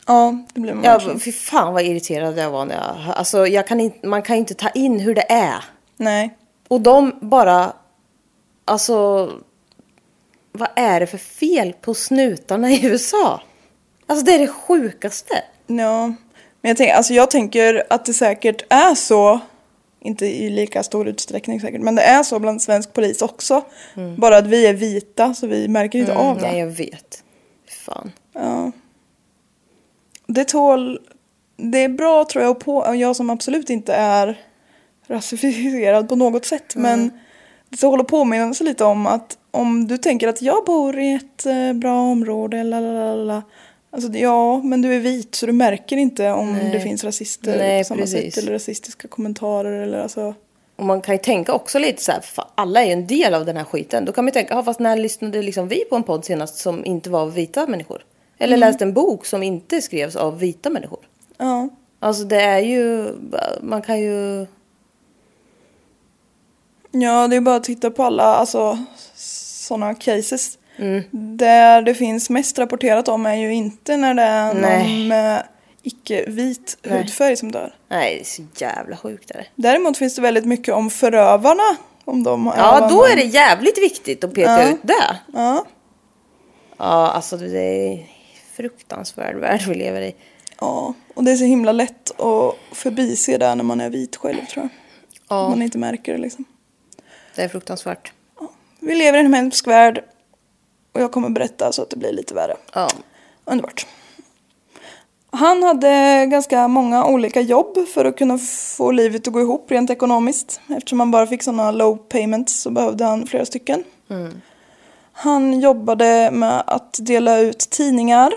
[0.05, 1.19] Ja, det blir man Ja, verkligen.
[1.19, 3.15] fy fan vad irriterad jag var när jag...
[3.15, 5.63] Alltså jag kan inte, man kan ju inte ta in hur det är.
[5.97, 6.37] Nej.
[6.67, 7.73] Och de bara...
[8.65, 9.31] Alltså...
[10.51, 13.41] Vad är det för fel på snutarna i USA?
[14.07, 15.43] Alltså det är det sjukaste.
[15.67, 16.07] Ja.
[16.61, 19.39] Men jag, tänker, alltså jag tänker att det säkert är så.
[19.99, 21.81] Inte i lika stor utsträckning säkert.
[21.81, 23.63] Men det är så bland svensk polis också.
[24.17, 26.41] Bara att vi är vita så vi märker inte av det.
[26.41, 27.23] Nej, jag vet.
[27.85, 28.11] Fan.
[28.33, 28.71] Ja.
[30.27, 30.99] Det tål...
[31.57, 34.39] Det är bra tror jag, på, jag som absolut inte är
[35.07, 36.75] rasifierad på något sätt.
[36.75, 37.11] Men
[37.69, 41.13] det tål att påminna sig lite om att om du tänker att jag bor i
[41.13, 43.43] ett eh, bra område, lalalala.
[43.91, 46.71] Alltså ja, men du är vit så du märker inte om Nej.
[46.71, 48.35] det finns rasister Nej, på samma precis.
[48.35, 48.43] sätt.
[48.43, 50.33] Eller rasistiska kommentarer eller alltså.
[50.75, 52.23] Och man kan ju tänka också lite så här,
[52.55, 54.05] alla är ju en del av den här skiten.
[54.05, 56.57] Då kan man ju tänka, ja, fast när lyssnade liksom vi på en podd senast
[56.57, 58.01] som inte var vita människor?
[58.38, 61.00] Eller läste en bok som inte skrevs av vita människor?
[61.38, 61.69] Ja.
[62.00, 63.13] Alltså det är ju,
[63.62, 64.45] man kan ju...
[66.91, 68.78] Ja, det är bara att titta på alla alltså,
[69.15, 70.58] sådana cases.
[70.78, 71.04] Mm.
[71.12, 75.08] Där det finns mest rapporterat om är ju inte när det är någon Nej.
[75.08, 75.43] med
[75.84, 77.76] icke-vit hudfärg som dör.
[77.88, 79.45] Nej, det är så jävla sjukt är det.
[79.56, 81.78] Däremot finns det väldigt mycket om förövarna.
[82.06, 84.69] Om de Ja, då är det jävligt viktigt att peka Ja.
[84.69, 85.19] ut det.
[85.34, 85.65] Ja,
[86.78, 88.06] Ja, alltså det är
[88.55, 90.15] fruktansvärd värld vi lever i.
[90.59, 94.45] ja, och det är så himla lätt att förbise det när man är vit själv
[94.45, 94.69] tror jag.
[95.29, 96.45] Ja, Man inte märker det liksom.
[97.35, 98.11] det är fruktansvärt.
[98.79, 100.03] Vi lever i en hemsk värld.
[100.91, 102.55] Och jag kommer berätta så att det blir lite värre.
[102.73, 102.89] Ja.
[103.45, 103.87] Underbart.
[105.31, 108.37] Han hade ganska många olika jobb för att kunna
[108.77, 110.61] få livet att gå ihop rent ekonomiskt.
[110.69, 113.83] Eftersom han bara fick sådana low payments så behövde han flera stycken.
[115.17, 118.34] Han jobbade med att dela ut tidningar.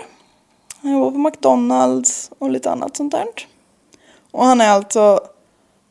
[0.81, 3.25] Han jobbade på McDonalds och lite annat sånt där.
[4.31, 5.19] Och han är alltså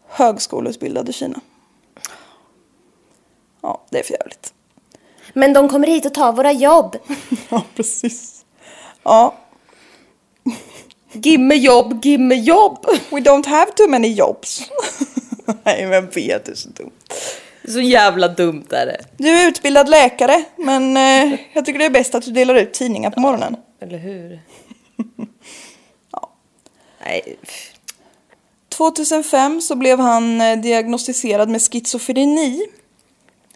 [0.09, 1.41] högskoleutbildad i Kina.
[3.61, 4.55] Ja, det är för jävligt.
[5.33, 6.97] Men de kommer hit och tar våra jobb.
[7.49, 8.45] Ja, precis.
[9.03, 9.35] Ja,
[11.13, 12.87] Gimme jobb, gimme jobb.
[13.11, 14.71] We don't have too many jobs.
[15.65, 16.91] Nej, men vet det är så dumt.
[17.69, 19.01] Så jävla dumt är det.
[19.17, 22.73] Du är utbildad läkare, men eh, jag tycker det är bäst att du delar ut
[22.73, 23.57] tidningar på morgonen.
[23.81, 24.41] Eller hur?
[27.05, 27.37] Nej.
[27.41, 27.75] pff.
[28.69, 32.67] 2005 så blev han eh, diagnostiserad med schizofreni.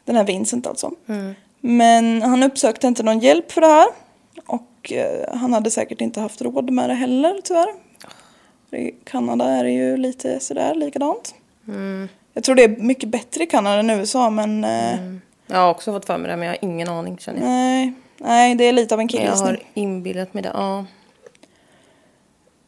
[0.05, 0.90] Den här Vincent alltså.
[1.61, 3.88] Men han uppsökte inte någon hjälp för det här.
[4.46, 7.68] Och eh, han hade säkert inte haft råd med det heller tyvärr.
[8.70, 11.35] I Kanada är det ju lite sådär likadant.
[12.35, 14.99] Jag tror det är mycket bättre i Kanada än USA men eh,
[15.47, 17.49] Jag har också fått för mig det, men jag har ingen aning känner jag.
[17.49, 19.47] nej, nej, det är lite av en Jag killgissning.
[19.49, 20.51] har inbillat mig det.
[20.55, 20.85] Ja.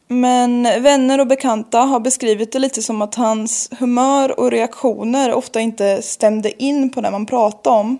[0.07, 5.59] Men vänner och bekanta har beskrivit det lite som att hans humör och reaktioner ofta
[5.59, 7.97] inte stämde in på det man pratade om.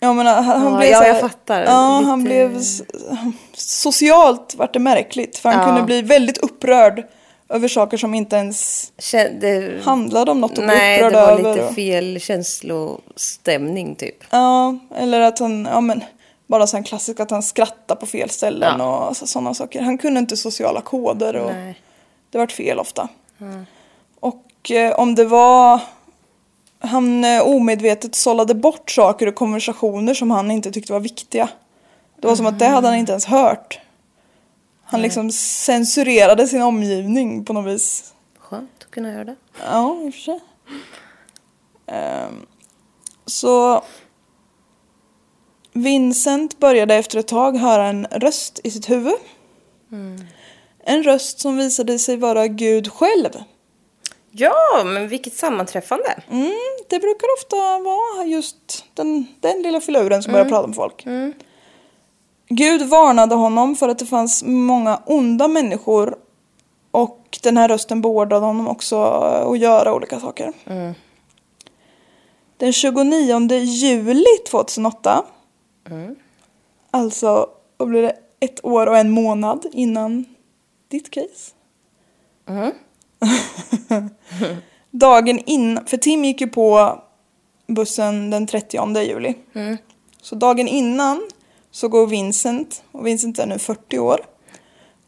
[0.00, 1.60] Jag menar, han, han Ja, blev ja, jag fattar.
[1.64, 2.60] Ja, Lite- han blev...
[3.54, 5.38] Socialt vart det märkligt.
[5.38, 5.66] För han Ja.
[5.66, 7.06] kunde bli väldigt upprörd
[7.48, 11.64] över saker som inte ens Kän- det, handlade om något att nej, det var lite
[11.64, 14.16] och- fel känslostämning typ.
[14.30, 16.04] Ja, eller att han, ja men,
[16.46, 19.08] bara så en klassisk att han skrattar på fel ställen Ja.
[19.08, 19.82] och sådana saker.
[19.82, 21.80] Han kunde inte sociala koder och Nej.
[22.30, 23.08] det vart fel ofta.
[24.20, 25.80] Och eh, om det var,
[26.80, 31.48] han eh, omedvetet sållade bort saker och konversationer som han inte tyckte var viktiga.
[32.20, 33.78] Det var som att det hade han inte ens hört.
[34.90, 38.14] Han liksom censurerade sin omgivning på något vis.
[38.38, 39.36] Skönt att kunna göra det.
[39.64, 40.40] Ja, i och för sig.
[41.86, 42.46] Ehm,
[43.26, 43.84] så
[45.72, 49.14] Vincent började efter ett tag höra en röst i sitt huvud.
[50.84, 53.30] en röst som visade sig vara Gud själv.
[54.30, 56.22] Ja, men vilket sammanträffande.
[56.30, 56.52] Mm,
[56.88, 61.06] det brukar ofta vara just den, den lilla filuren som börjar prata med folk.
[62.48, 66.16] Gud varnade honom för att det fanns många onda människor
[66.90, 70.52] och den här rösten beordrade honom också att göra olika saker.
[72.56, 75.24] Den 29 juli 2008,
[76.90, 80.24] alltså vad blir det, ett år och en månad innan
[80.88, 81.52] ditt case.
[84.90, 86.98] Dagen innan, för Tim gick ju på
[87.66, 89.34] bussen den 30 juli.
[90.22, 91.22] Så dagen innan
[91.70, 94.20] så går Vincent, och Vincent är nu 40 år,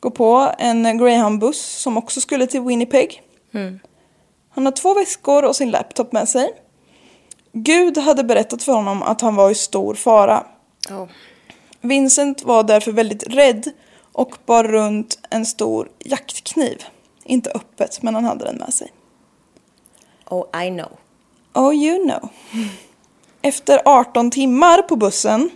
[0.01, 3.23] går på en Greyhound-buss som också skulle till Winnipeg.
[4.51, 6.53] Han har två väskor och sin laptop med sig.
[7.53, 10.47] Gud hade berättat för honom att han var i stor fara.
[10.89, 11.09] Ja.
[11.81, 13.71] Vincent var därför väldigt rädd
[14.13, 16.85] och bar runt en stor jaktkniv.
[17.25, 18.93] Inte öppet, men han hade den med sig.
[20.31, 20.91] Oh, I know.
[21.55, 22.29] Oh, you know.
[23.43, 25.51] Efter 18 timmar på bussen,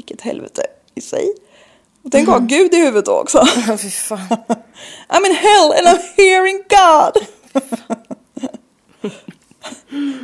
[0.00, 0.62] vilket helvete
[0.94, 1.34] i sig.
[2.02, 3.46] Och tänk att ha Gud i huvudet då också.
[3.78, 4.18] Fy fan.
[5.08, 7.26] I'm in hell and I'm hearing God.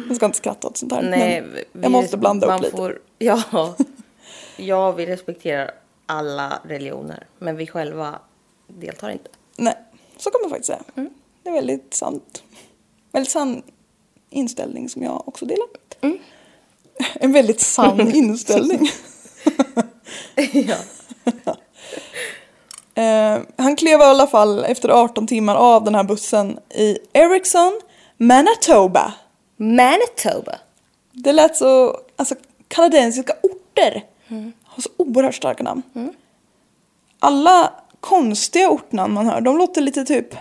[0.09, 1.03] Jag ska inte skratta åt sånt här.
[1.03, 2.77] Nej, men jag måste blanda man upp lite.
[2.77, 3.75] Får, ja,
[4.57, 5.71] ja, vi respekterar
[6.07, 8.19] alla religioner, men vi själva
[8.67, 9.31] deltar inte.
[9.57, 9.75] Nej,
[10.17, 10.83] så kan man faktiskt säga.
[10.95, 11.11] Mm.
[11.43, 12.43] Det är väldigt sant.
[13.13, 13.63] Väldigt sann
[14.31, 15.67] inställning som jag också delar.
[16.01, 16.19] Mm.
[17.15, 18.91] En väldigt sann inställning.
[20.53, 20.77] ja.
[22.95, 27.81] Eh, han klev i alla fall efter 18 timmar av den här bussen i Ericsson,
[28.17, 29.15] Manitoba.
[29.57, 30.59] Manitoba.
[31.13, 32.35] Det lät så, alltså
[32.69, 34.05] kanadensiska orter
[34.65, 35.83] har så oerhört starka namn.
[37.19, 40.35] Alla konstiga ortnamn man hör, de låter lite typ...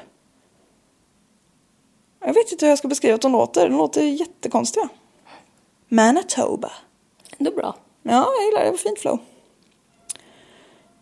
[2.20, 4.90] Jag vet inte hur jag ska beskriva att de låter, de låter jättekonstiga.
[5.88, 6.72] Manitoba.
[7.38, 7.76] Ändå bra.
[8.10, 9.20] Ja, jag gillar det, det var fint flow.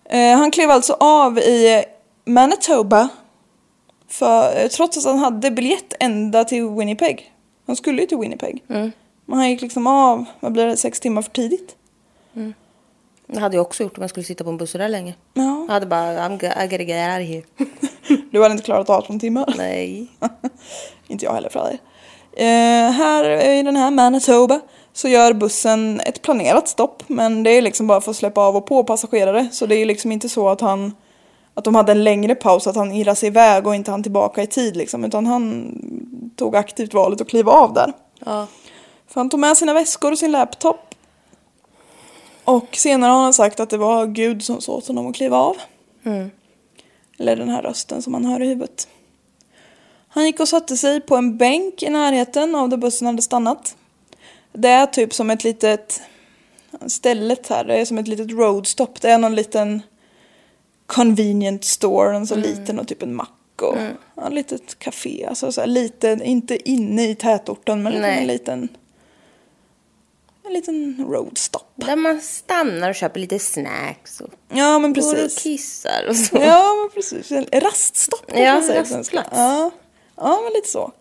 [0.05, 1.83] Eh, han klev alltså av i
[2.25, 3.09] Manitoba
[4.09, 7.33] för, eh, trots att han hade biljett ända till Winnipeg.
[7.67, 8.63] Han skulle ju till Winnipeg.
[9.25, 11.75] Men han gick liksom av, vad blir det, sex timmar för tidigt.
[13.27, 15.15] Det hade jag också gjort om jag skulle sitta på en buss så där länge.
[15.33, 15.65] Ja.
[15.67, 17.43] Jag hade bara, I'm go- I gotta get out here.
[18.31, 19.53] Du hade inte klarat 18 timmar.
[19.57, 20.07] Nej.
[21.07, 21.79] inte jag heller för dig.
[22.47, 24.59] Eh, här i den här Manitoba
[24.93, 28.55] så gör bussen ett planerat stopp men det är liksom bara för att släppa av
[28.55, 30.95] och på passagerare så det är liksom inte så att han
[31.53, 34.43] att de hade en längre paus, att han irrade sig iväg och inte han tillbaka
[34.43, 35.71] i tid liksom utan han
[36.35, 37.93] tog aktivt valet att kliva av där.
[38.25, 38.47] Ja.
[39.07, 40.95] För han tog med sina väskor och sin laptop.
[42.43, 45.37] Och senare har han sagt att det var Gud som sa åt honom att kliva
[45.37, 45.57] av.
[47.19, 48.87] Eller den här rösten som han hör i huvudet.
[50.07, 53.75] Han gick och satte sig på en bänk i närheten av där bussen hade stannat.
[54.53, 56.01] Det är typ som ett litet...
[56.87, 59.01] Stället här, det är som ett litet roadstop.
[59.01, 59.81] Det är någon liten
[60.85, 63.77] convenient store, en så liten och typ en mack och
[64.15, 65.25] ja, ett litet café.
[65.29, 68.69] Alltså så här lite, inte inne i tätorten men liksom en liten...
[70.45, 71.71] En liten roadstop.
[71.75, 75.43] Där man stannar och köper lite snacks och Ja men går och precis.
[75.43, 76.37] kissar och så.
[76.37, 77.31] Ja, men precis.
[77.31, 79.17] En raststopp Ja, man säger på svenska.
[79.17, 79.37] rastplats.
[79.37, 79.71] Ja.
[80.15, 80.91] ja, men lite så.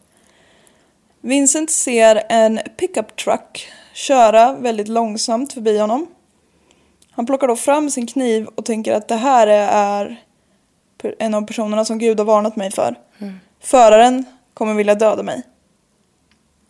[1.25, 6.07] Vincent ser en pickup truck köra väldigt långsamt förbi honom.
[7.11, 10.23] Han plockar då fram sin kniv och tänker att det här är
[11.19, 12.99] en av personerna som Gud har varnat mig för.
[13.61, 15.43] Föraren kommer vilja döda mig.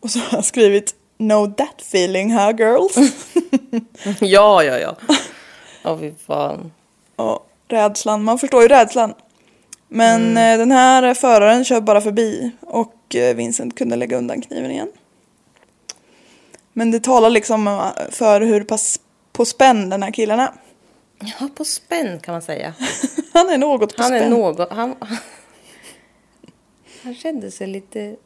[0.00, 2.96] Och så har han skrivit No that feeling, huh girls?
[4.20, 4.96] Ja, ja, ja.
[5.82, 6.72] Ja, fy fan.
[7.16, 9.14] Och rädslan, man förstår ju rädslan.
[9.88, 14.70] Men eh, den här föraren kör bara förbi och eh, Vincent kunde lägga undan kniven
[14.70, 14.88] igen.
[16.72, 19.00] Men det talar liksom eh, för hur pass
[19.32, 20.50] på spänn den här killen är.
[21.40, 22.74] Ja, på spänn kan man säga.
[23.32, 24.22] Han är något på Han spänn.
[24.22, 24.94] är något, han,
[27.02, 28.16] han kände sig lite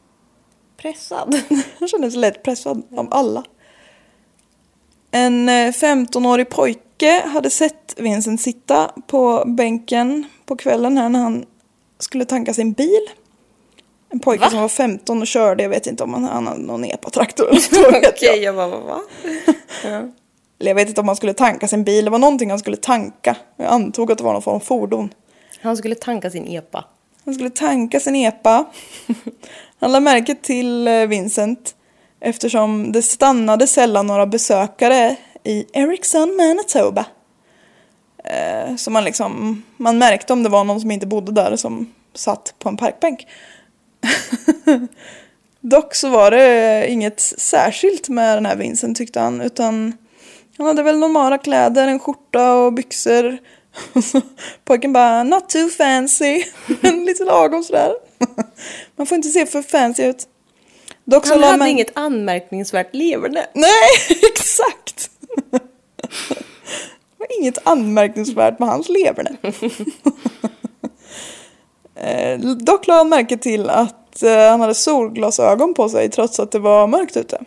[0.77, 1.41] pressad.
[1.79, 3.45] Han känner sig lätt pressad av alla.
[5.11, 11.47] En eh, 15-årig pojke hade sett Vincent sitta på bänken på kvällen här när han
[11.99, 13.07] skulle tanka sin bil.
[14.17, 14.51] En pojke Va?
[14.51, 17.99] som var 15 och körde, jag vet inte om han, han hade någon epatraktor eller
[18.09, 18.39] Okej, jag.
[18.39, 18.79] jag bara, va?
[18.79, 19.01] va?
[19.85, 20.09] Ja.
[20.59, 22.77] Eller jag vet inte om han skulle tanka sin bil, det var någonting han skulle
[22.77, 23.37] tanka.
[23.57, 25.15] Jag antog att det var någon form av fordon.
[25.61, 26.85] Han skulle tanka sin epa.
[27.25, 28.65] Han skulle tanka sin epa.
[29.79, 31.75] Han lade märke till eh, Vincent
[32.21, 37.05] eftersom det stannade sällan några besökare i Ericsson, Manitoba.
[38.25, 41.93] Eh, så man liksom, man märkte om det var någon som inte bodde där som
[42.15, 43.27] satt på en parkbänk.
[45.61, 49.41] Dock så var det inget särskilt med den här Vincent tyckte han.
[49.41, 49.93] Utan
[50.59, 53.39] han hade väl normala kläder, en skjorta och byxor.
[54.65, 56.45] Pojken bara, not too fancy.
[57.07, 57.93] Lite lagom sådär.
[58.97, 60.29] Man får inte se för fancy ut.
[61.05, 61.69] Dock han hade man...
[61.69, 63.47] inget anmärkningsvärt leverne.
[63.55, 65.11] Nej, exakt.
[65.51, 69.37] det var inget anmärkningsvärt med hans leverne.
[71.97, 76.51] Eh, dock lade han märke till att eh, han hade solglasögon på sig trots att
[76.51, 77.45] det var mörkt ute.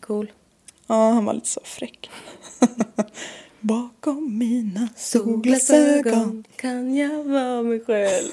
[0.00, 0.32] Cool.
[0.86, 2.10] Ja, han var lite så fräck.
[3.60, 8.32] Bakom mina solglasögon kan jag vara mig själv.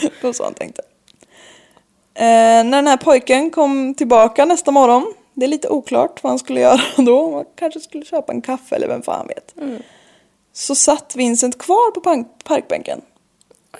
[0.00, 0.82] det var så han tänkte.
[2.14, 6.38] Eh, när den här pojken kom tillbaka nästa morgon, det är lite oklart vad han
[6.38, 7.34] skulle göra då.
[7.34, 9.58] Han kanske skulle köpa en kaffe eller vem fan vet.
[9.58, 9.82] Mm.
[10.52, 13.00] Så satt Vincent kvar på parkbänken.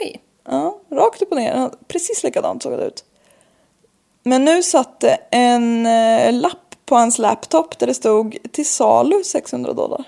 [0.01, 0.21] Oj.
[0.45, 1.71] Ja, rakt upp och ner.
[1.89, 3.05] Precis likadant såg det ut.
[4.23, 9.25] Men nu satt det en eh, lapp på hans laptop där det stod till salu
[9.25, 10.05] 600 dollar.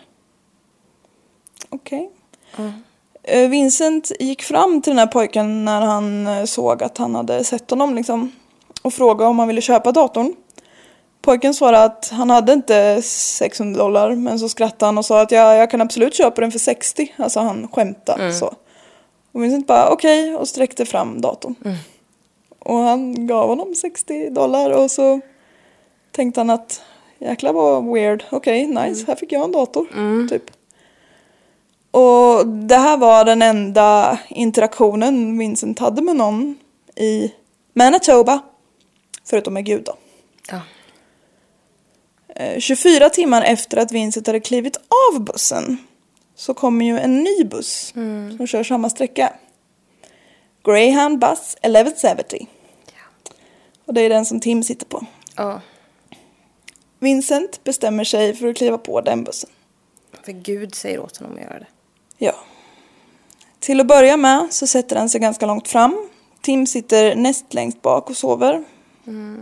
[1.70, 2.11] Okej.
[2.55, 2.64] Okay.
[2.66, 2.83] Mm.
[3.22, 7.45] Eh, Vincent gick fram till den här pojken när han eh, såg att han hade
[7.45, 8.33] sett honom liksom.
[8.83, 10.35] Och frågade om han ville köpa datorn.
[11.22, 15.30] Pojken svarade att han hade inte 600 dollar men så skrattade han och sa att
[15.30, 17.14] ja, jag kan absolut köpa den för 60.
[17.16, 18.35] Alltså han skämtade mm.
[18.35, 18.55] så.
[19.33, 21.55] Och Vincent bara okej okay, och sträckte fram datorn.
[21.64, 21.76] Mm.
[22.59, 25.20] Och han gav honom 60 dollar och så
[26.11, 26.83] tänkte han att
[27.18, 28.24] jäklar vad weird.
[28.30, 29.07] Okej, okay, nice, mm.
[29.07, 29.87] här fick jag en dator.
[29.95, 30.28] Mm.
[30.28, 30.51] Typ.
[31.91, 36.59] Och det här var den enda interaktionen Vincent hade med någon
[36.97, 37.33] i
[37.72, 38.41] Manitoba.
[39.24, 39.95] Förutom med Gud då.
[40.49, 40.61] Ja.
[42.59, 45.78] 24 eh, timmar efter att Vincent hade klivit av bussen
[46.35, 48.37] så kommer ju en ny buss mm.
[48.37, 49.33] som kör samma sträcka.
[50.64, 52.47] Greyhound Bus 1170.
[52.87, 53.33] Ja.
[53.85, 55.07] Och det är den som Tim sitter på.
[55.37, 55.61] Ja.
[56.99, 59.51] Vincent bestämmer sig för att kliva på den bussen.
[60.24, 61.66] För Gud säger åt honom att göra det.
[62.18, 62.35] Ja.
[63.59, 66.09] Till att börja med så sätter han sig ganska långt fram.
[66.41, 68.64] Tim sitter näst längst bak och sover.
[69.07, 69.41] Mm.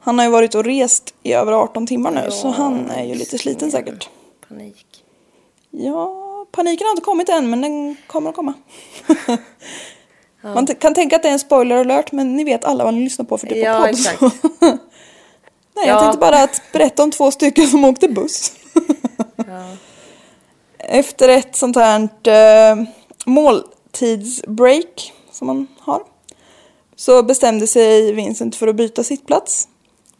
[0.00, 3.04] Han har ju varit och rest i över 18 timmar nu ja, så han är
[3.04, 4.08] ju lite sliten säkert.
[4.48, 5.04] Panik.
[5.70, 6.19] Ja,
[6.52, 8.54] paniken har inte kommit än men den kommer att komma.
[10.42, 10.54] ja.
[10.54, 13.04] Man kan tänka att det är en spoiler alert men ni vet alla vad ni
[13.04, 13.90] lyssnar på för typ ja, av podd.
[13.90, 14.20] Exakt.
[15.74, 18.52] Nej, jag tänkte bara att berätta om två stycken som åkte buss.
[19.36, 19.76] ja.
[20.78, 22.84] Efter ett sånt här äh,
[23.24, 26.02] måltidsbreak som man har
[26.96, 29.68] så bestämde sig Vincent för att byta sittplats.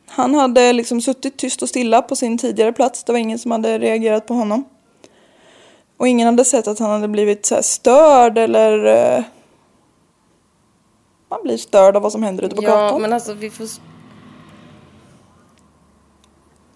[0.07, 3.05] Han hade liksom suttit tyst och stilla på sin tidigare plats.
[3.05, 4.65] Det var ingen som hade reagerat på honom.
[6.01, 8.87] Och ingen hade sett att han hade blivit så störd eller...
[9.19, 9.25] Uh,
[11.29, 12.89] man blir störd av vad som händer ute på ja, gatan.
[12.89, 13.69] Ja, men alltså vi får...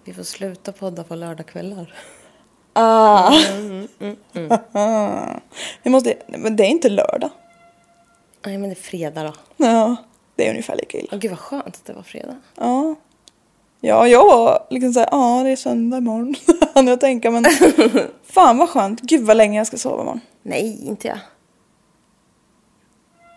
[0.03, 1.93] Vi får sluta podda på lördagskvällar.
[2.73, 3.33] Ah.
[3.51, 4.59] Mm, mm, mm.
[5.83, 7.29] Vi måste, men det är inte lördag.
[8.45, 9.33] Nej, men det är fredag då.
[9.65, 9.95] Ja,
[10.35, 11.09] det är ungefär lika illa.
[11.11, 12.37] Åh, gud vad skönt att det var fredag.
[12.55, 12.95] Ja.
[13.87, 16.35] Ja, jag var liksom såhär, ja det är söndag imorgon.
[16.73, 17.45] Han jag tänka men
[18.23, 19.01] fan vad skönt.
[19.01, 20.21] Gud vad länge jag ska sova imorgon.
[20.41, 21.17] Nej, inte jag.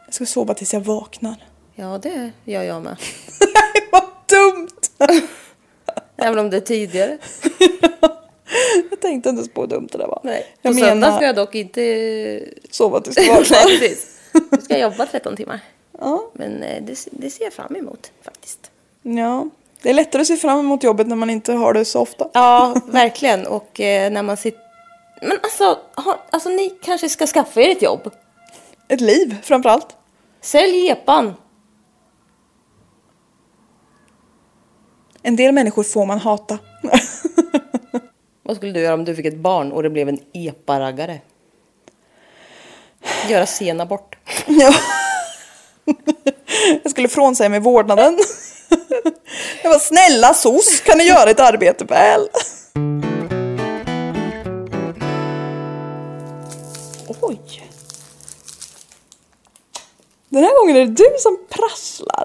[0.07, 1.37] Jag ska sova tills jag vaknar.
[1.75, 2.97] Ja, det gör jag med.
[3.93, 5.19] vad dumt!
[6.17, 7.19] Även om det är tidigare.
[8.91, 10.21] jag tänkte inte på hur dumt det där var.
[10.25, 10.47] Nej.
[10.63, 11.17] På jag söndag menar...
[11.17, 13.65] ska jag dock inte sova tills du vaknar.
[13.67, 14.21] Nej, precis.
[14.51, 15.61] Du ska jobba 13 timmar.
[15.99, 16.31] Ja.
[16.33, 18.71] Men eh, det, det ser jag fram emot faktiskt.
[19.03, 19.49] Ja.
[19.83, 22.29] Det är lättare att se fram emot jobbet när man inte har det så ofta.
[22.33, 23.47] Ja, verkligen.
[23.47, 24.61] Och eh, när man sitter...
[25.23, 28.11] Men alltså, har, alltså, ni kanske ska skaffa er ett jobb?
[28.89, 29.97] Ett liv, framför allt.
[30.41, 31.35] Sälj epan.
[35.23, 36.59] En del människor får man hata.
[38.43, 41.21] Vad skulle du göra om du fick ett barn och det blev en epa-raggare?
[43.29, 44.17] Göra sen abort.
[44.47, 44.75] Ja.
[46.83, 48.19] Jag skulle frånsäga mig vårdnaden.
[49.63, 52.29] Jag var snälla sos, kan ni göra ett arbete väl?
[57.21, 57.41] Oj.
[60.29, 62.25] Den här gången är det du som prasslar.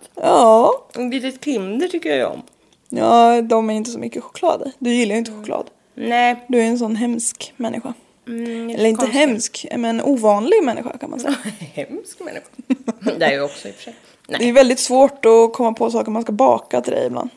[0.23, 0.73] Ja.
[1.11, 2.41] Litet Kinder tycker jag om.
[2.89, 4.71] Ja, de är inte så mycket choklad i.
[4.79, 5.69] Du gillar ju inte choklad.
[5.95, 6.45] Nej.
[6.47, 7.93] Du är en sån hemsk människa.
[8.27, 9.19] Mm, Eller inte konstigt.
[9.21, 11.35] hemsk, men ovanlig människa kan man säga.
[11.73, 12.47] Hemsk människa.
[13.19, 13.95] det är jag också i och för sig.
[14.27, 14.51] Det är Nej.
[14.51, 17.29] väldigt svårt att komma på saker man ska baka till dig ibland.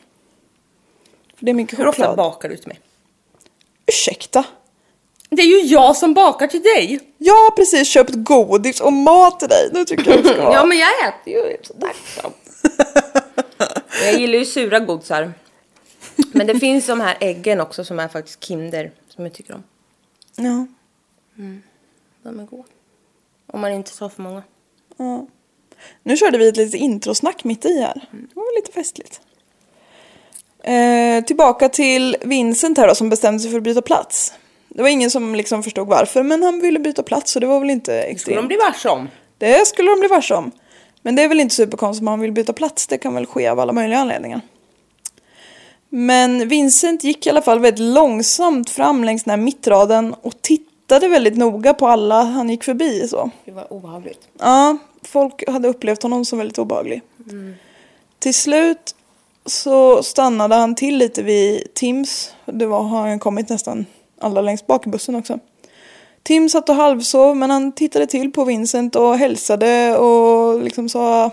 [1.37, 2.17] För det är mycket Hur ofta choklad.
[2.17, 2.79] bakar du till mig?
[3.87, 4.43] Ursäkta?
[5.29, 6.99] Det är ju jag som bakar till dig.
[7.17, 9.69] Jag har precis köpt godis och mat till dig.
[9.73, 10.53] Nu tycker jag du ska vara...
[10.53, 12.31] Ja men jag äter ju så tacksam.
[14.03, 15.33] jag gillar ju sura godisar.
[16.31, 19.63] Men det finns de här äggen också som är faktiskt Kinder som jag tycker om.
[20.35, 20.67] ja.
[22.23, 22.63] De är goda.
[23.47, 24.43] Om man inte tar för många.
[24.97, 25.27] Ja.
[26.03, 28.07] Nu körde vi ett litet introsnack mitt i här.
[28.11, 29.21] Det var lite festligt.
[30.63, 34.33] Eh, tillbaka till Vincent här då som bestämde sig för att byta plats.
[34.69, 37.59] Det var ingen som liksom förstod varför men han ville byta plats så det var
[37.59, 38.47] väl inte Skulle de extremt.
[38.47, 39.09] bli varse om?
[39.37, 40.51] Det skulle de bli varse om.
[41.05, 42.87] Men det är väl inte superkonstigt om han vill byta plats.
[42.87, 44.41] Det kan väl ske av alla möjliga anledningar.
[45.89, 51.07] Men Vincent gick i alla fall väldigt långsamt fram längs den här mittraden och tittade
[51.07, 53.07] väldigt noga på alla han gick förbi.
[53.07, 53.29] Så.
[53.45, 54.19] Det var obehagligt.
[54.39, 57.01] Ja, folk hade upplevt honom som väldigt obehaglig.
[58.19, 58.95] Till slut
[59.45, 62.31] så stannade han till lite vid Tims.
[62.45, 63.85] Det var, har han kommit nästan
[64.19, 65.39] allra längst bak i bussen också.
[66.25, 71.31] Tim satt och halvsov men han tittade till på Vincent och hälsade och liksom sa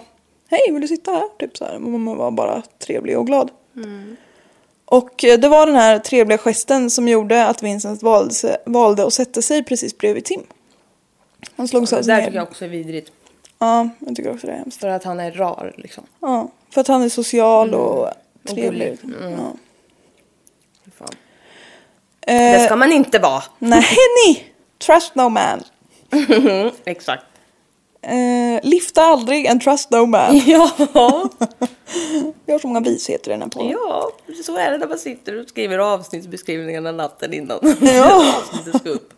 [0.50, 1.28] Hej, vill du sitta här?
[1.38, 1.78] Typ så här.
[1.78, 3.50] Man var bara trevlig och glad.
[4.84, 9.12] Och eh, det var den här trevliga gesten som gjorde att Vincent valde, valde att
[9.12, 10.42] sätta sig precis bredvid Tim.
[11.56, 12.24] Han slog sig Det alltså där ner.
[12.24, 13.12] tycker jag också är vidrigt.
[13.58, 14.80] Ja, jag tycker också det är hemskt.
[14.80, 16.04] För att han är rar liksom.
[16.20, 18.08] Ja, för att han är social och
[18.48, 18.98] trevlig.
[19.02, 19.16] gullig.
[19.22, 19.32] Mm.
[19.40, 19.52] Ja.
[22.20, 23.42] Eh, Det ska man inte vara.
[23.58, 23.84] Nej,
[24.26, 24.44] ni!
[24.86, 25.62] Trust no man.
[26.84, 27.24] Exakt.
[28.02, 30.38] Eh, lifta aldrig and trust no man.
[30.46, 30.70] Ja.
[32.46, 33.70] Vi har så många visheter i den här podden.
[33.70, 34.10] ja,
[34.44, 37.76] så är det när man sitter och skriver avsnittsbeskrivningarna natten innan.
[37.80, 38.34] Ja.
[38.38, 39.14] Avsnittet ska upp.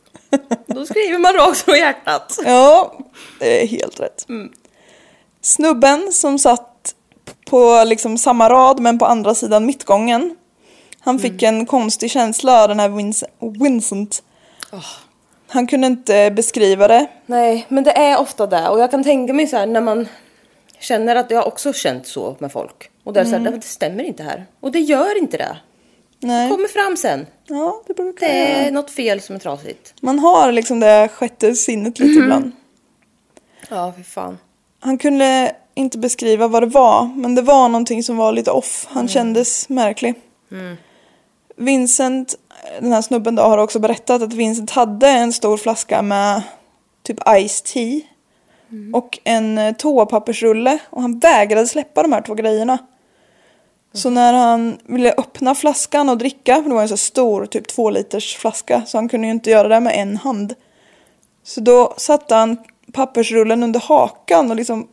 [0.67, 2.39] Då skriver man rakt från hjärtat.
[2.45, 2.95] Ja,
[3.39, 4.27] det är helt rätt.
[5.41, 6.95] Snubben som satt
[7.51, 10.37] på liksom samma rad men på andra sidan mittgången.
[11.01, 13.33] Han fick en konstig känsla, den här Vincent.
[13.61, 14.23] Vincent.
[15.55, 17.07] Han kunde inte beskriva det.
[17.27, 18.69] Nej, men det är ofta det.
[18.69, 20.09] Och jag kan tänka mig så här när man
[20.79, 22.91] känner att jag också känt så med folk.
[23.05, 24.47] Och det är så här, det stämmer inte här.
[24.61, 25.57] Och det gör inte det.
[26.21, 26.51] Nej.
[26.51, 27.27] Kommer fram sen.
[27.47, 29.95] Ja, det brukar Det är något fel som är trasigt.
[30.01, 32.53] Man har liksom det sjätte sinnet lite ibland.
[33.71, 34.39] Ja, för fan.
[34.81, 38.87] Han kunde inte beskriva vad det var, men det var någonting som var lite off.
[38.91, 40.15] Han kändes märklig.
[41.57, 42.35] Vincent,
[42.81, 46.43] den här snubben då, har också berättat att Vincent hade en stor flaska med
[47.03, 48.01] typ Ice Tea
[48.93, 52.79] och en eh, toapappersrulle och han vägrade släppa de här två grejerna.
[53.93, 57.69] Så när han ville öppna flaskan och dricka, för det var en så stor typ
[57.69, 60.55] två liters flaska så han kunde ju inte göra det med en hand.
[61.43, 62.57] Så då satte han
[62.93, 64.89] pappersrullen under hakan och liksom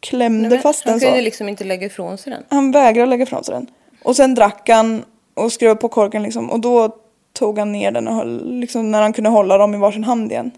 [0.00, 1.06] klämde Men fast han den så.
[1.06, 2.44] kunde liksom inte lägga ifrån sig den.
[2.48, 3.66] Han vägrade lägga ifrån sig den.
[4.02, 5.04] Och sen drack han
[5.34, 6.50] och skrev på korken liksom.
[6.50, 6.96] Och då
[7.38, 10.32] tog han ner den och höll, liksom när han kunde hålla dem i varsin hand
[10.32, 10.50] igen.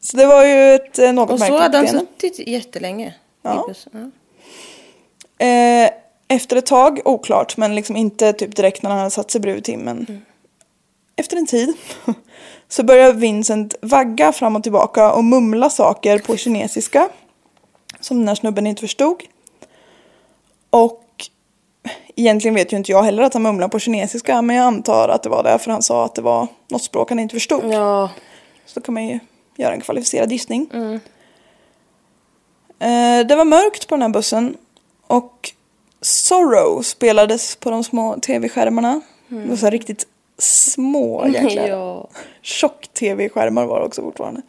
[0.00, 3.14] Så det var ju ett eh, något Och så märkligt hade han suttit jättelänge.
[3.42, 3.64] Ja.
[3.68, 4.12] bussen.
[5.38, 5.90] Eh,
[6.28, 9.64] efter ett tag, oklart, men liksom inte typ direkt när han hade satt sig bredvid
[9.64, 10.06] timmen.
[10.08, 10.20] Mm.
[11.16, 11.72] Efter en tid
[12.68, 17.08] så börjar Vincent vagga fram och tillbaka och mumla saker på kinesiska.
[18.00, 19.22] Som den här snubben inte förstod.
[20.70, 21.04] Och
[22.16, 24.42] egentligen vet ju inte jag heller att han mumlar på kinesiska.
[24.42, 27.10] Men jag antar att det var det för han sa att det var något språk
[27.10, 27.64] han inte förstod.
[27.72, 28.10] Ja.
[28.66, 29.18] Så då kan man ju
[29.56, 30.70] göra en kvalificerad gissning.
[32.78, 34.56] Eh, det var mörkt på den här bussen
[35.06, 35.52] och
[36.00, 39.00] Sorrow spelades på de små tv-skärmarna.
[39.28, 40.06] Det var så här riktigt
[40.38, 41.68] små egentligen.
[41.78, 42.08] ja.
[42.42, 44.42] Tjock-tv-skärmar var det också fortfarande.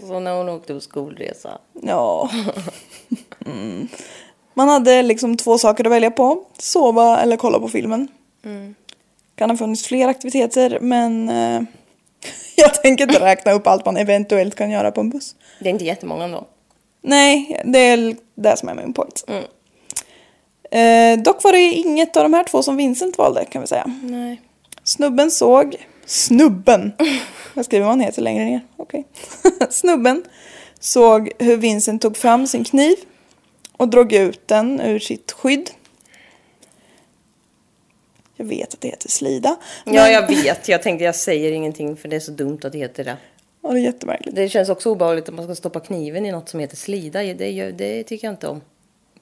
[0.00, 1.58] Så när hon åkte på skolresa.
[1.82, 2.30] Ja.
[3.46, 3.88] Mm.
[4.54, 6.44] Man hade liksom två saker att välja på.
[6.58, 8.08] Sova eller kolla på filmen.
[9.36, 11.62] Kan ha funnits fler aktiviteter men eh,
[12.56, 15.34] jag tänker inte räkna upp allt man eventuellt kan göra på en buss.
[15.60, 16.46] Det är inte jättemånga ändå.
[17.02, 19.24] Nej, det är det som är min point.
[19.28, 19.44] Mm.
[20.70, 23.84] Eh, dock var det inget av de här två som Vincent valde kan vi säga.
[24.02, 24.40] Nej.
[24.84, 25.76] Snubben såg...
[26.06, 26.92] Snubben!
[27.54, 28.60] Vad skriver man heter längre ner?
[28.76, 29.06] Okej.
[29.70, 30.24] Snubben
[30.80, 32.96] såg hur Vincent tog fram sin kniv
[33.76, 35.70] och drog ut den ur sitt skydd.
[38.36, 39.56] Jag vet att det heter slida.
[39.84, 40.68] Ja, jag vet.
[40.68, 43.16] Jag tänkte jag säger ingenting för det är så dumt att det heter det.
[43.62, 44.36] Ja, det är jättemärkligt.
[44.36, 47.22] Det känns också obehagligt att man ska stoppa kniven i något som heter slida.
[47.22, 48.60] Det, det tycker jag inte om.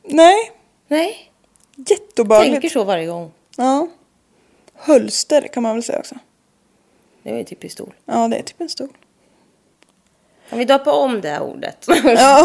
[0.03, 0.51] Nej,
[0.89, 1.33] Nej,
[1.77, 2.55] jätteobehagligt.
[2.55, 3.31] tänker så varje gång.
[3.57, 3.89] Ja.
[4.75, 6.15] Hölster kan man väl säga också.
[7.23, 7.95] Det är typ pistol.
[8.05, 8.89] Ja, det är typ en stol.
[10.49, 11.87] Kan vi döpa om det här ordet?
[12.05, 12.45] Ja.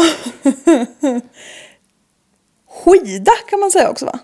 [2.84, 4.18] Skida kan man säga också va?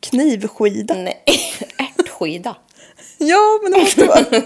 [0.00, 0.94] Knivskida.
[0.94, 1.22] Nej,
[1.98, 2.56] ärtskida.
[3.18, 4.42] Ja, men det måste vara.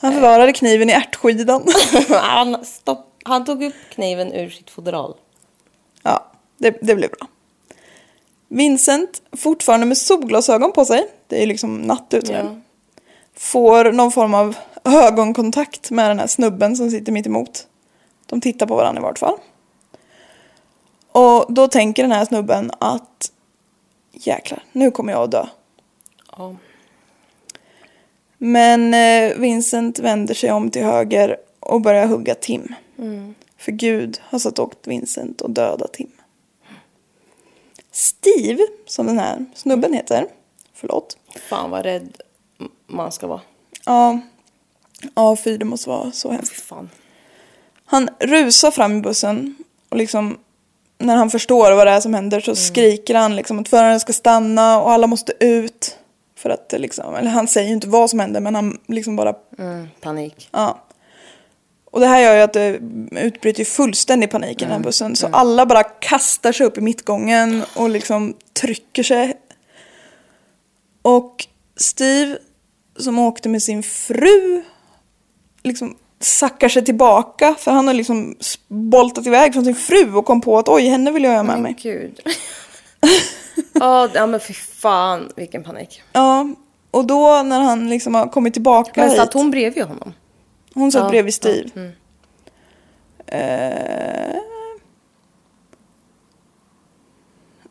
[0.00, 1.66] Han förvarade kniven i ärtskidan.
[2.10, 5.14] Han, stopp, han tog upp kniven ur sitt fodral.
[6.02, 7.28] Ja, det, det blev bra.
[8.48, 12.56] Vincent, fortfarande med solglasögon på sig, det är ju liksom natt ute nu, Ja.
[13.36, 17.66] får någon form av ögonkontakt med den här snubben som sitter mitt emot.
[18.26, 19.38] De tittar på varandra i vart fall.
[21.12, 23.32] Och då tänker den här snubben att
[24.12, 25.46] jäklar, nu kommer jag att dö.
[26.36, 26.56] Ja.
[28.38, 32.74] Men eh, Vincent vänder sig om till höger och börjar hugga Tim.
[33.58, 36.10] För Gud har satt åt Vincent och döda Tim.
[37.92, 40.26] Steve, som den här snubben heter,
[40.74, 41.18] förlåt.
[41.48, 42.16] Fan vad rädd
[42.86, 43.40] man ska vara.
[43.86, 44.20] Ja,
[45.14, 46.60] ja fy det måste vara så hemskt.
[46.60, 46.90] Fan.
[47.84, 49.54] Han rusar fram i bussen
[49.88, 50.38] och liksom
[51.00, 54.12] när han förstår vad det är som händer så skriker han liksom att föraren ska
[54.12, 55.96] stanna och alla måste ut.
[56.36, 59.34] För att liksom, eller han säger ju inte vad som händer men han liksom bara
[59.58, 60.48] Mm, panik.
[60.52, 60.84] Ja.
[61.90, 62.80] Och det här gör ju att det
[63.10, 65.16] utbryter fullständig panik i den här bussen.
[65.16, 69.34] Så alla bara kastar sig upp i mittgången och liksom trycker sig.
[71.02, 71.46] Och
[71.76, 72.38] Steve
[72.98, 74.62] som åkte med sin fru
[75.62, 78.34] liksom sackar sig tillbaka för han har liksom
[78.68, 81.54] boltat iväg från sin fru och kom på att oj, henne vill jag ha med
[81.54, 81.76] Men mig.
[81.82, 82.20] gud.
[83.72, 86.02] Ja, ja men fy fan vilken panik.
[86.12, 86.46] Ja,
[86.90, 90.12] och då när han liksom har kommit tillbaka Men satt hon bredvid honom?
[90.74, 91.92] Hon satt Ja, bredvid ja, Steve.
[93.26, 94.40] Eh,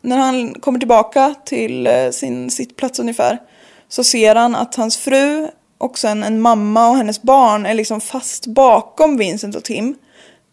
[0.00, 3.38] när han kommer tillbaka till eh, sin sittplats ungefär
[3.88, 5.48] så ser han att hans fru
[5.80, 9.94] och sen en mamma och hennes barn är liksom fast bakom Vincent och Tim.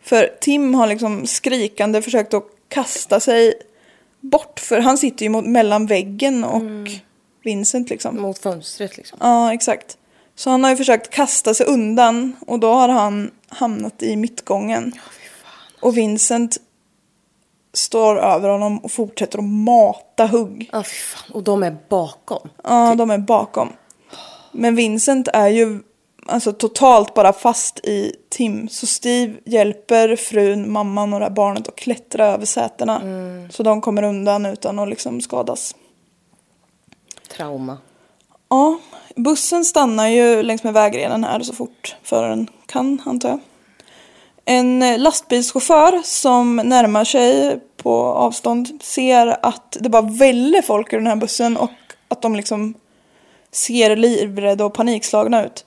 [0.03, 3.53] För Tim har liksom skrikande försökt att kasta sig
[4.19, 6.61] bort för han sitter ju mot, mellan väggen och
[7.43, 8.21] Vincent liksom.
[8.21, 9.17] Mot fönstret liksom.
[9.21, 9.97] Ja, exakt.
[10.35, 14.93] Så han har ju försökt kasta sig undan och då har han hamnat i mittgången.
[15.81, 16.57] Och Vincent
[17.73, 20.69] står över honom och fortsätter att mata hugg.
[20.71, 21.31] Ja, fy fan.
[21.31, 22.49] Och de är bakom.
[22.63, 23.69] Ja, de är bakom.
[24.57, 25.79] Men Vincent är ju
[26.25, 28.69] alltså totalt bara fast i Tim.
[28.69, 33.01] Så Steve hjälper frun, mamman och det här barnet att klättra över sätena.
[33.49, 35.75] Så de kommer undan utan att liksom skadas.
[37.29, 37.77] Trauma.
[38.49, 38.79] Ja,
[39.15, 43.39] bussen stannar ju längs med vägrenen här så fort föraren kan antar jag.
[44.45, 51.07] En lastbilschaufför som närmar sig på avstånd ser att det bara väller folk ur den
[51.07, 51.71] här bussen och
[52.07, 52.73] att de liksom
[53.57, 55.65] ser livrädda och panikslagna ut.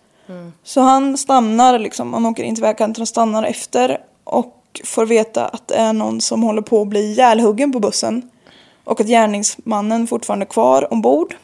[0.64, 5.47] Så han stannar liksom, han åker in till vägkanten och stannar efter och får veta
[5.47, 8.30] att det är någon som håller på att bli ihjälhuggen på bussen.
[8.84, 11.36] Och att gärningsmannen fortfarande är kvar ombord.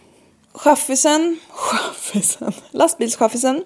[0.55, 3.65] Chaffisen, chaffisen, lastbilschaffisen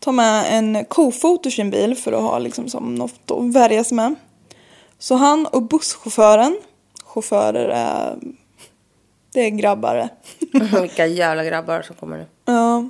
[0.00, 3.84] tar med en kofot ur sin bil för att ha liksom som något att värja
[3.84, 4.14] sig med.
[4.98, 6.56] Så han och busschauffören,
[7.04, 8.18] chaufförer är,
[9.38, 10.08] det är grabbar
[10.82, 12.26] Vilka jävla grabbar som kommer nu.
[12.44, 12.88] Ja.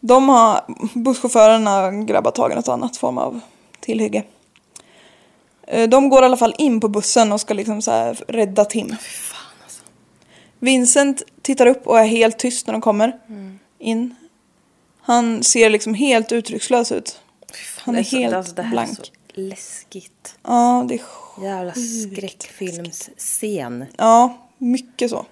[0.00, 0.60] De har,
[0.94, 3.40] busschauffören har grabbat tag i något annat form av
[3.80, 4.22] tillhygge.
[5.66, 8.64] Eh, De går i alla fall in på bussen och ska liksom så här rädda
[8.64, 8.96] Tim.
[10.58, 13.18] Vincent tittar upp och är helt tyst när de kommer
[13.78, 14.14] in.
[15.00, 17.20] Han ser liksom helt uttryckslös ut.
[17.78, 19.12] Han är Det så- helt alltså, blank.
[19.34, 20.34] Är läskigt.
[20.42, 21.00] Ja, det är
[21.44, 23.84] Jävla skräckfilmsscen.
[23.96, 25.26] Ja, mycket så.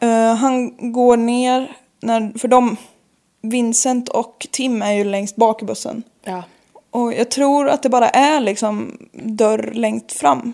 [0.00, 2.76] Eh, han går ner, när, för de,
[3.42, 6.02] Vincent och Tim är ju längst bak i bussen.
[6.24, 6.42] Ja.
[6.90, 10.52] Och jag tror att det bara är liksom dörr längst fram.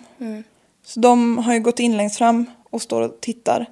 [0.85, 3.67] Så de har ju gått in längst fram och står och tittar.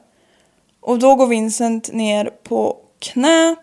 [0.81, 3.57] Och då går Vincent ner på knä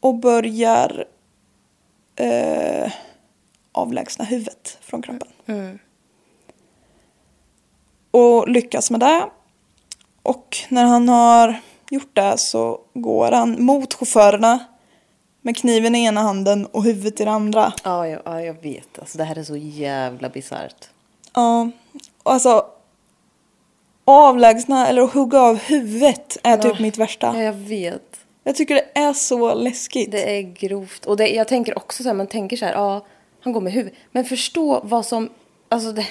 [0.00, 1.04] och börjar...
[2.16, 2.92] Eh,
[3.72, 5.28] avlägsna huvudet från kroppen.
[8.10, 9.26] Och lyckas med det.
[10.26, 11.60] Och när han har
[11.90, 14.58] gjort det så går han mot chaufförerna
[15.42, 17.72] med kniven i ena handen och huvudet i den andra.
[17.84, 18.98] Ja, jag, ja, jag vet.
[18.98, 20.88] Alltså, det här är så jävla bisarrt.
[21.34, 21.70] Ja,
[22.22, 22.66] och alltså
[24.04, 27.26] avlägsna eller att hugga av huvudet är typ mitt värsta.
[27.26, 28.20] Ja, jag vet.
[28.44, 30.10] Jag tycker det är så läskigt.
[30.10, 31.06] Det är grovt.
[31.06, 33.06] Och det, jag tänker också så här, man tänker så här, ja,
[33.40, 33.98] han går med huvudet.
[34.12, 35.28] Men förstå vad som,
[35.68, 36.06] alltså det,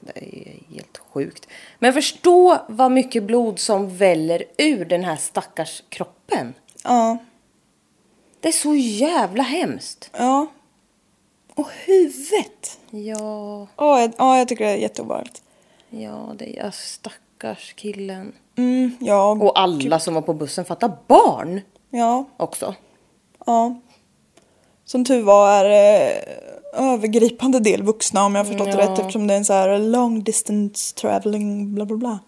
[0.00, 1.46] det är helt sjukt.
[1.82, 6.54] Men förstå vad mycket blod som väller ur den här stackars kroppen.
[6.84, 7.16] Ja,
[8.40, 10.10] Det är så jävla hemskt.
[10.18, 10.46] ja.
[11.54, 12.78] Och huvudet.
[12.90, 15.42] Ja, Ja, jag, ja, jag tycker det är jätteobehagligt.
[15.90, 18.32] ja, det är stackars killen.
[18.56, 21.60] Mm, ja, Och alla som var på bussen, fatta barn
[21.90, 22.74] ja, också.
[23.46, 23.80] ja.
[24.84, 26.24] Som tur var är det
[26.72, 28.90] övergripande del vuxna om jag har förstått det Ja.
[28.90, 32.18] rätt eftersom det är en så här long distance traveling bla bla bla.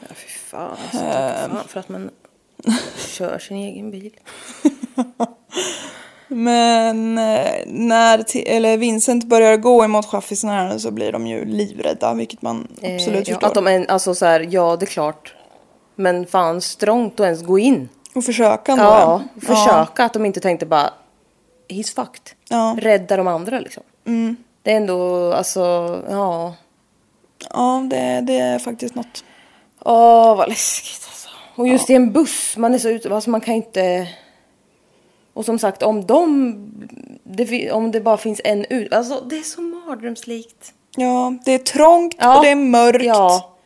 [0.00, 0.70] Ja, fy fan.
[0.70, 2.10] Alltså, tack fan för att man
[3.08, 4.10] kör sin egen bil.
[6.28, 12.14] Men eh, när eller Vincent börjar gå emot chaffisen här så blir de ju livrädda
[12.14, 13.46] vilket man absolut Eh, ja, förstår.
[13.46, 15.34] att de är, alltså så här, ja det är klart.
[15.96, 17.88] Men fan strångt att ens gå in.
[18.14, 18.84] Och försöka ändå.
[18.84, 20.90] Ja, försöka att de inte tänkte bara
[21.68, 22.36] he's fucked.
[22.48, 22.76] Ja.
[22.78, 23.82] Rädda de andra liksom.
[24.62, 25.60] Det är ändå, alltså,
[26.10, 26.54] ja.
[27.50, 29.24] Ja, det, det är faktiskt något.
[29.80, 31.28] Åh, vad läskigt alltså.
[31.54, 34.08] Och just i en buss, man är så ute, alltså man kan inte...
[35.32, 36.54] Och som sagt, om de...
[37.24, 38.92] Det, om det bara finns en ut...
[38.92, 40.72] Alltså det är så mardrömslikt.
[40.96, 42.36] Ja, det är trångt Ja.
[42.36, 43.04] och det är mörkt.
[43.04, 43.56] Ja.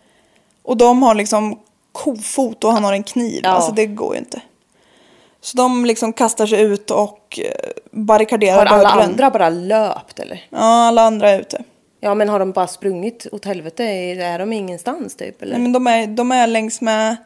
[0.63, 1.59] Och de har liksom
[1.93, 3.41] kofot och han har en kniv.
[3.45, 3.51] Ja.
[3.51, 4.43] Alltså det går ju inte.
[5.49, 9.11] Så de liksom kastar sig ut och eh, barrikaderar Har alla dörren.
[9.11, 10.47] andra bara löpt eller?
[10.51, 11.65] Ja, alla andra är ute.
[12.01, 13.85] Ja men har de bara sprungit åt helvete?
[13.85, 15.53] Är de ingenstans typ eller?
[15.53, 17.17] Nej, men de är, de är längs med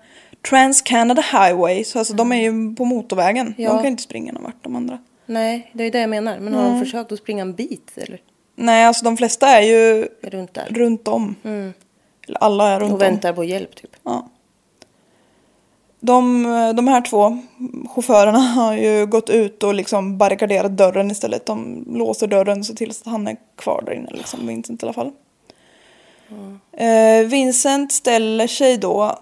[0.51, 1.85] Trans-Canada Highway.
[1.85, 3.55] Så alltså, de är ju på motorvägen.
[3.59, 3.71] Ja.
[3.71, 4.99] De kan inte springa någon vart de andra.
[5.27, 6.39] Nej, det är det jag menar.
[6.39, 8.21] Men har de försökt att springa en bit eller?
[8.57, 10.67] Nej, alltså de flesta är ju Runt där?
[10.71, 11.35] runt om.
[11.45, 12.95] Eller alla är runt om.
[12.95, 13.91] Och väntar på hjälp typ?
[14.03, 14.29] Ja.
[16.05, 16.43] De,
[16.77, 17.39] de här två
[17.95, 21.47] chaufförerna har ju gått ut och liksom barrikaderat dörren istället.
[21.47, 25.11] De låser dörren så tills han är kvar där inne, liksom, Vincent i alla fall.
[26.73, 29.19] Eh, Vincent ställer sig då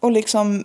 [0.00, 0.64] och liksom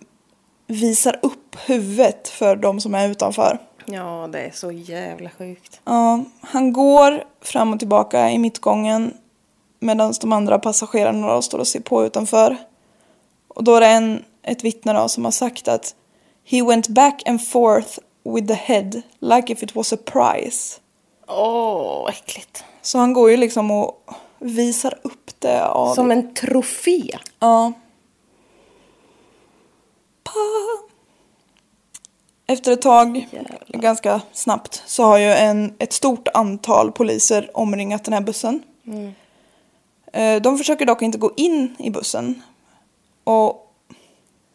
[0.67, 3.59] visar upp huvudet för de som är utanför.
[3.85, 5.81] Ja, det är så jävla sjukt.
[5.83, 9.13] Ja, han går fram och tillbaka i mittgången
[9.79, 12.57] medan de andra passagerarna då står och ser på utanför.
[13.47, 15.95] Och då är det en, ett vittne då som har sagt att
[16.45, 20.79] He went back and forth with the head like if it was a prize.
[21.27, 22.63] Åh, vad äckligt.
[22.81, 25.95] Så han går ju liksom och visar upp det av...
[25.95, 27.17] Som en trofé.
[27.39, 27.73] Ja.
[30.23, 30.31] Pa.
[32.47, 33.27] Efter ett tag,
[33.67, 38.63] ganska snabbt, så har ju en, ett stort antal poliser omringat den här bussen.
[40.13, 42.41] Eh, De försöker dock inte gå in i bussen.
[43.23, 43.66] Och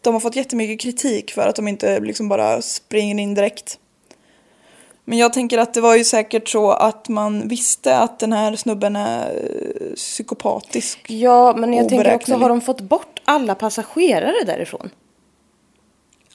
[0.03, 3.78] de har fått jättemycket kritik för att de inte liksom bara springer in direkt.
[5.05, 8.57] Men jag tänker att det var ju säkert så att man visste att den här
[8.57, 9.26] snubben är
[9.80, 11.11] eh, psykopatisk.
[11.11, 14.90] Ja, men jag tänker också, har de fått bort alla passagerare därifrån?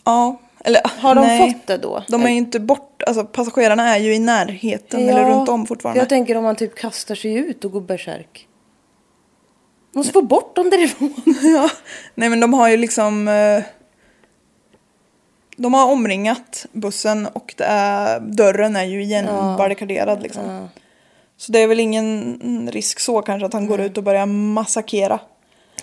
[0.03, 1.53] Ja, eller Har de nej.
[1.53, 2.03] fått det då?
[2.07, 5.99] De är ju inte bort, alltså passagerarna är ju i närheten eller runt om fortfarande.
[5.99, 8.46] Jag tänker om man typ kastar sig ut och går bärsärk.
[9.91, 11.13] Måste få bort dem därifrån.
[11.43, 11.69] ja.
[12.15, 13.63] Nej men de har ju liksom eh,
[15.55, 19.25] De har omringat bussen och det är, dörren är ju igen
[19.57, 20.69] barrikaderad liksom.
[21.37, 25.19] Så det är väl ingen risk så kanske att han går ut och börjar massakera.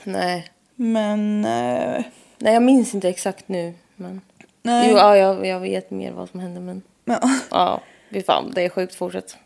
[0.05, 0.50] Nej.
[0.76, 2.05] Men eh,
[2.38, 3.74] Nej, jag minns inte exakt nu.
[3.96, 4.20] Men...
[4.62, 4.88] Nej.
[4.90, 6.82] Jo, ja, jag, jag vet mer vad som hände men...
[7.05, 7.20] ja.
[7.50, 7.80] Ja,
[8.12, 8.94] fy fan, det är sjukt.
[8.94, 9.36] Fortsätt.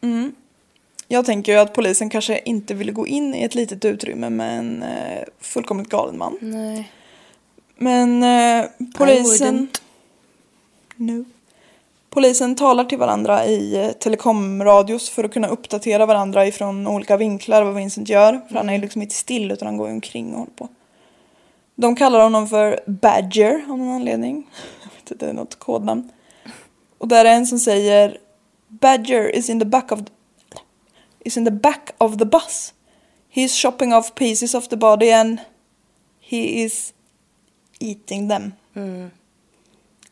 [1.09, 4.59] Jag tänker ju att polisen kanske inte ville gå in i ett litet utrymme med
[4.59, 6.39] en eh, fullkomligt galen man.
[6.41, 6.93] Nej.
[7.77, 9.69] Men eh, polisen...
[10.97, 11.25] No.
[12.11, 17.63] Polisen talar till varandra i eh, telekomradios för att kunna uppdatera varandra ifrån olika vinklar
[17.63, 18.41] vad Vincent gör.
[18.49, 20.69] För han är ju liksom inte still utan han går ju omkring och håller på.
[21.75, 24.51] De kallar honom för Badger av någon anledning.
[24.83, 26.11] Jag vet inte, det är något kodnamn.
[26.99, 28.19] Och där är en som säger
[28.69, 30.13] Badger is in the back of the,
[31.29, 32.75] is in the back of the bus.
[33.29, 35.39] He is chopping off pieces of the body and
[36.21, 36.95] he is
[37.79, 38.53] eating them.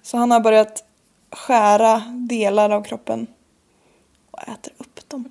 [0.02, 0.84] Så han har börjat
[1.30, 1.98] skära
[2.28, 3.26] delar av kroppen
[4.30, 5.28] och äter upp dem.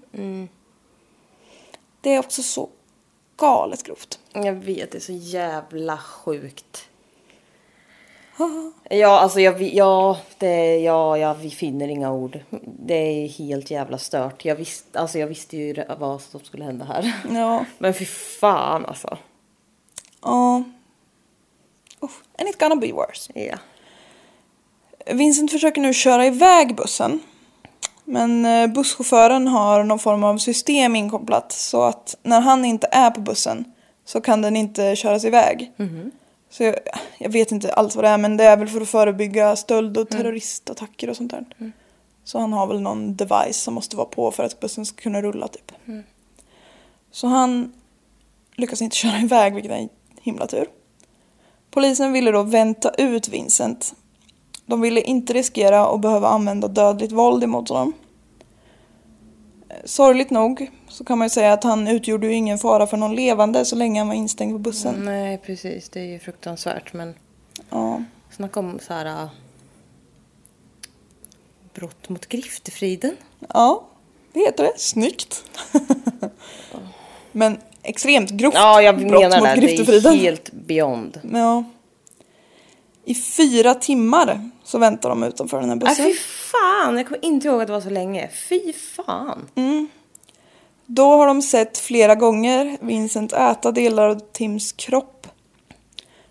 [2.01, 2.69] Det är också så
[3.37, 4.19] galet grovt.
[4.33, 6.89] Jag vet, det är så jävla sjukt.
[8.89, 12.39] Ja, alltså jag, ja, det, ja, ja, vi finner inga ord.
[12.65, 14.45] Det är helt jävla stört.
[14.45, 17.13] Jag, visst, alltså jag visste ju vad som skulle hända här.
[17.33, 17.65] Ja.
[17.77, 19.17] Men fy fan alltså.
[20.21, 20.63] Ja.
[21.99, 23.31] Uff, and it's gonna be worse.
[23.35, 23.57] Ja.
[25.05, 27.19] Vincent försöker nu köra iväg bussen.
[28.03, 33.11] Men eh, busschauffören har någon form av system inkopplat så att när han inte är
[33.11, 33.65] på bussen
[34.05, 35.71] så kan den inte köras iväg.
[36.57, 36.75] Så jag,
[37.17, 39.97] jag vet inte alls vad det är men det är väl för att förebygga stöld
[39.97, 41.45] och terroristattacker och sånt där.
[42.23, 45.21] Så han har väl någon device som måste vara på för att bussen ska kunna
[45.21, 45.71] rulla typ.
[47.11, 47.73] Så han
[48.55, 49.89] lyckas inte köra iväg vilket är en
[50.21, 50.67] himla tur.
[51.71, 53.95] Polisen ville då vänta ut Vincent
[54.65, 57.93] de ville inte riskera att behöva använda dödligt våld emot honom.
[59.69, 62.97] Eh, Sorgligt nog så kan man ju säga att han utgjorde ju ingen fara för
[62.97, 64.95] någon levande så länge han var instängd på bussen.
[65.05, 65.89] Nej, precis.
[65.89, 66.93] Det är ju fruktansvärt.
[66.93, 67.13] Men
[67.69, 68.03] Ja.
[68.31, 69.05] snacka om så här...
[69.05, 69.27] äh,
[71.73, 73.15] brott mot griftefriden.
[73.53, 73.83] ja,
[74.33, 74.73] det heter det.
[74.77, 75.43] Snyggt.
[77.31, 79.55] Men extremt grovt Ja, jag brott menar mot det.
[79.55, 80.13] Det är griftefriden.
[80.19, 81.21] helt beyond.
[81.33, 81.63] Ja.
[83.05, 86.05] I fyra timmar så väntar de utanför den här bussen.
[86.05, 86.13] fy
[86.51, 86.97] fan!
[86.97, 88.29] Jag kommer inte ihåg att det var så länge.
[88.49, 89.47] Fy fan!
[90.85, 95.27] Då har de sett flera gånger Vincent äta delar av Tims kropp.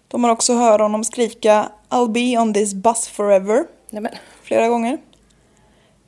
[0.09, 4.13] De har också hört honom skrika I'll be on this bus forever Nej, men.
[4.43, 4.99] flera gånger.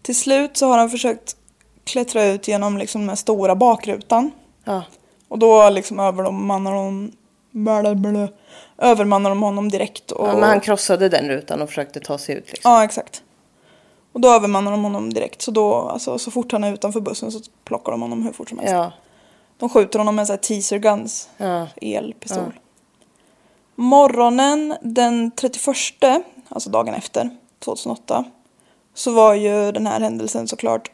[0.03, 1.37] Till slut så har han försökt
[1.85, 4.31] klättra ut genom liksom den stora bakrutan.
[4.65, 4.83] Ja.
[5.29, 7.13] Och då liksom övermannar de,
[7.51, 8.29] blä, blä,
[8.79, 10.11] övermannar de honom direkt.
[10.11, 12.73] Och, ja, men han krossade den rutan och försökte ta sig ut liksom.
[12.73, 13.23] Ja, exakt.
[14.17, 15.43] Och då övermannar de honom direkt.
[15.43, 18.49] Så då, alltså, så fort han är utanför bussen så plockar de honom hur fort
[18.49, 18.73] som helst.
[18.73, 18.93] Ja.
[19.59, 21.29] De skjuter honom med så här teaser guns.
[21.37, 21.67] Ja.
[21.83, 22.53] Elpistol.
[23.75, 28.25] Morgonen den 31, alltså dagen efter, 2008.
[28.95, 30.91] Så var ju den här händelsen såklart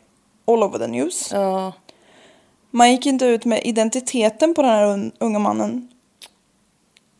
[0.46, 1.28] all over the news.
[1.32, 1.72] Ja.
[2.70, 5.88] Man gick inte ut med identiteten på den här un- unga mannen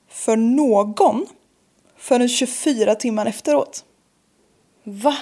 [0.09, 1.27] för någon
[1.97, 3.85] förrän 24 timmar efteråt.
[4.85, 5.17] Va?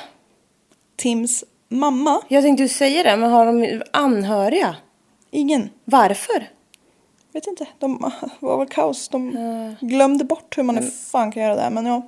[1.00, 4.76] Tims mamma, Jag tänkte ju säga det, men har de anhöriga?
[5.30, 5.70] ingen.
[5.84, 6.48] Varför?
[7.32, 9.08] Vet inte, de var väl kaos.
[9.08, 10.90] De glömde bort hur man mm.
[10.90, 11.70] fan kan göra det.
[11.70, 12.02] Men ja.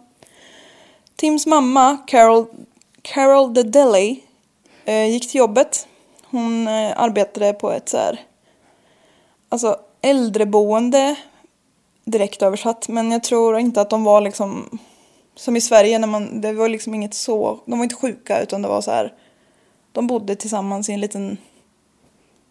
[1.16, 2.46] Tims mamma, Carol,
[3.02, 4.24] Carol the Deli,
[4.84, 5.88] eh, gick till jobbet.
[6.24, 8.20] Hon eh, arbetade på ett så här,
[9.48, 11.16] alltså äldreboende
[12.04, 12.88] direkt översatt.
[12.88, 14.78] Men jag tror inte att de var liksom
[15.34, 18.62] som i Sverige när man, det var liksom inget så, de var inte sjuka utan
[18.62, 19.12] det var så här,
[19.92, 21.38] de bodde tillsammans i en liten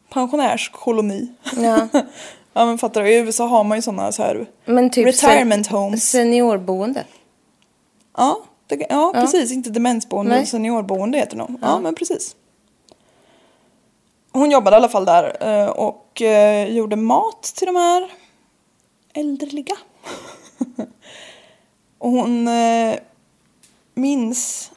[0.09, 1.32] pensionärskoloni.
[1.55, 1.88] Ja.
[2.53, 5.65] ja men fattar du, i USA har man ju sådana så här Men typ retirement
[5.65, 6.09] sen- homes.
[6.09, 7.05] Seniorboende.
[8.17, 10.45] Ja, det, ja, precis, inte demensboende, Nej.
[10.45, 11.59] seniorboende heter det nog.
[11.61, 11.79] Ja.
[11.79, 12.36] men precis.
[14.34, 18.11] Hon jobbade i alla fall där eh, och eh, gjorde mat till de här
[19.13, 19.75] äldreliga.
[22.02, 22.95] och hon eh,
[23.93, 24.72] minns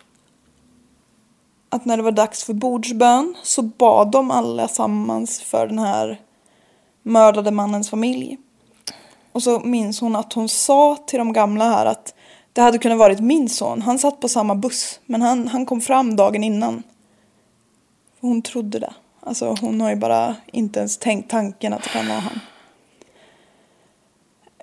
[1.68, 6.20] att när det var dags för bordsbön så bad de allesammans för den här
[7.03, 8.39] mördade mannens familj.
[9.33, 12.14] Och så minns hon att hon sa till de gamla här att
[12.53, 13.83] det hade kunnat varit min son.
[13.83, 16.83] Han satt på samma buss men han, han kom fram dagen innan.
[18.20, 18.95] Hon trodde det.
[19.20, 22.41] Alltså hon har ju bara inte ens tänkt tanken att det kan vara han.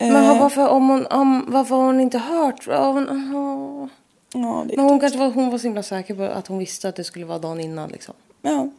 [0.09, 2.67] Men Eh, varför, om hon, om, varför har hon inte hört?
[2.67, 3.89] Hon, oh.
[4.33, 6.95] ja, Men hon kanske var, hon var så himla säker på att hon visste att
[6.95, 8.13] det skulle vara dagen innan liksom.
[8.41, 8.69] Ja.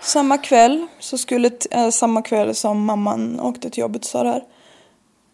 [0.00, 4.44] Samma kväll så skulle, äh, samma kväll som mamman åkte till jobbet det här,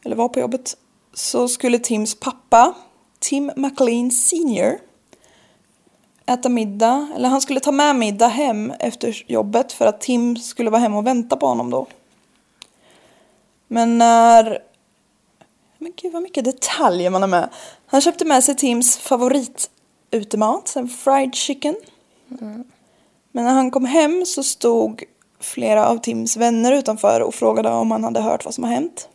[0.04, 0.76] eller var på jobbet,
[1.14, 2.74] så skulle Tims pappa,
[3.18, 4.78] Tim McLean Senior,
[6.26, 10.70] äta middag, eller han skulle ta med middag hem efter jobbet för att Tim skulle
[10.70, 11.86] vara hemma och vänta på honom då.
[13.74, 14.58] Men när...
[15.78, 17.48] Men gud vad mycket detaljer man har med.
[17.86, 21.76] Han köpte med sig Tims favoritutemat, en fried chicken.
[23.32, 25.02] Men när han kom hem så stod
[25.40, 29.08] flera av Tims vänner utanför och frågade om han hade hört vad som har hänt.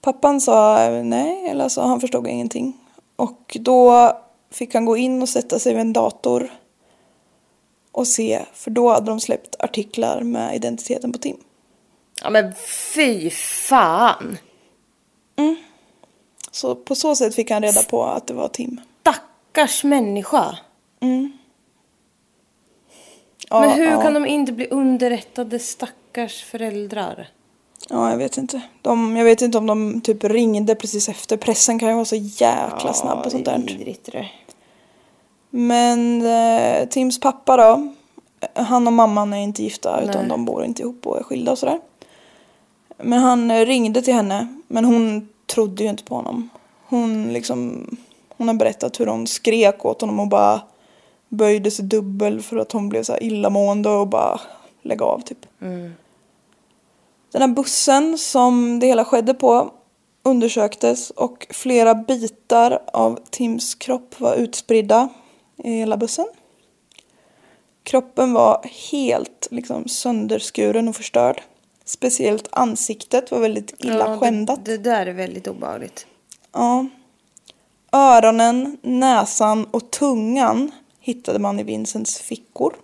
[0.00, 2.78] Pappan sa nej, eller så han förstod ingenting.
[3.16, 4.12] Och då
[4.50, 6.50] fick han gå in och sätta sig vid en dator
[7.92, 11.36] och se, för då hade de släppt artiklar med identiteten på Tim.
[12.22, 12.54] Ja men
[12.94, 14.38] fy fan!
[16.50, 18.80] Så på så sätt fick han reda på att det var Tim.
[19.00, 20.58] Stackars människa.
[23.50, 24.02] Ja, Men hur ja.
[24.02, 27.28] kan de inte bli underrättade stackars föräldrar?
[27.88, 28.60] Ja, jag vet inte.
[28.82, 31.36] De, jag vet inte om de typ ringde precis efter.
[31.36, 33.58] Pressen kan ju vara så jäkla snabb på sånt där.
[33.58, 34.28] vidrigt det.
[35.50, 37.92] Men eh, Tims pappa då.
[38.54, 40.28] Han och mamman är inte gifta utan Nej.
[40.28, 41.80] de bor inte ihop och är skilda och sådär.
[43.02, 44.46] Men han eh, ringde till henne.
[44.68, 46.48] Men hon trodde ju inte på honom.
[46.88, 47.86] Hon liksom.
[48.36, 50.60] Hon har berättat hur hon skrek åt honom och bara
[51.28, 54.40] böjde sig dubbel för att hon blev så här illamående och bara
[54.82, 55.46] lägga av typ.
[57.32, 59.70] Den här bussen som det hela skedde på
[60.22, 65.08] undersöktes och flera bitar av Tims kropp var utspridda
[65.56, 66.26] i hela bussen.
[67.82, 71.42] Kroppen var helt liksom sönderskuren och förstörd.
[71.88, 74.64] Speciellt ansiktet var väldigt illa Ja, skändat.
[74.64, 76.06] Det, det där är väldigt obehagligt.
[76.52, 76.86] Ja.
[77.92, 80.70] Öronen, näsan och tungan
[81.00, 82.74] hittade man i Vincents fickor.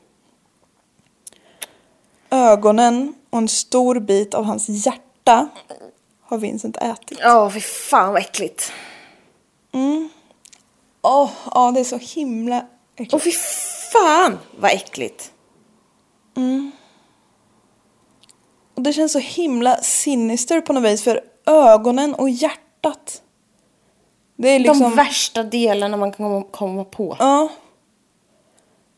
[2.30, 5.48] Ögonen och en stor bit av hans hjärta
[6.22, 7.18] har Vincent ätit.
[7.22, 8.72] Ja, fy fan vad äckligt.
[11.02, 13.14] Åh, ja det är så himla äckligt.
[13.14, 13.32] Och fy
[13.92, 15.32] fan vad äckligt.
[18.74, 23.22] Och det känns så himla sinister på något vis för ögonen och hjärtat.
[24.36, 24.80] Det är liksom...
[24.80, 27.16] De värsta delarna man kan komma- på.
[27.18, 27.48] Ja.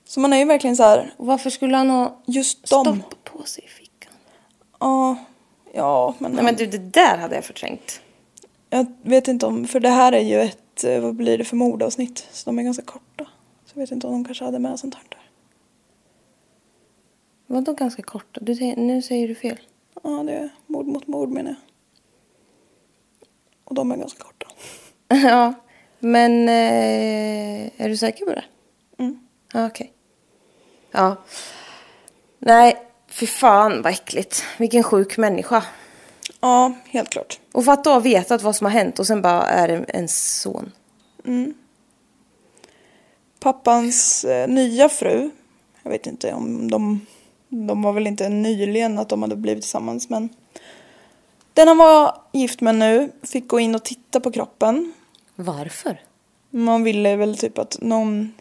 [0.04, 2.84] Så man är ju verkligen så här, varför skulle han ha just dem.
[2.84, 4.12] stopp på sig i fickan?
[4.80, 5.16] Ja,
[5.72, 8.00] ja men, Nej men du, det där hade jag förträngt.
[8.70, 11.56] jag vet inte om, för det här är ju ett, eh, vad blir det för
[11.56, 12.26] mordavsnitt?
[12.32, 13.24] Så de är ganska korta.
[13.66, 15.15] Så jag vet inte om de kanske hade med sånt här.
[17.56, 18.40] Vadå ganska korta?
[18.42, 19.58] Du, säger- nu säger du fel.
[20.02, 21.58] Ja, det är mord mot mord menar jag.
[23.64, 24.46] Och de är ganska korta.
[25.28, 25.54] ja,
[25.98, 28.44] men eh, är du säker på det?
[28.98, 29.18] Mm.
[29.52, 29.92] Ja, okej.
[30.90, 31.16] Ja.
[32.38, 32.76] Nej,
[33.08, 34.44] fy fan vad äckligt.
[34.58, 35.64] Vilken sjuk människa.
[36.40, 37.40] Ja, helt klart.
[37.52, 39.84] Och för att då ha vetat vad som har hänt och sen bara är det
[39.88, 40.72] en son.
[43.40, 45.30] Pappans eh, nya fru,
[45.82, 47.06] jag vet inte om de,
[47.48, 50.28] de var väl inte nyligen att de hade blivit tillsammans men
[51.54, 54.92] den han var gift med nu fick gå in och titta på kroppen.
[55.34, 56.00] Varför?
[56.50, 58.34] Man ville väl typ att någon,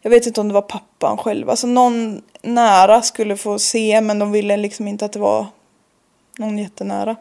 [0.00, 4.18] jag vet inte om det var pappan själv, alltså någon nära skulle få se men
[4.18, 5.46] de ville liksom inte att det var
[6.38, 7.16] någon jättenära.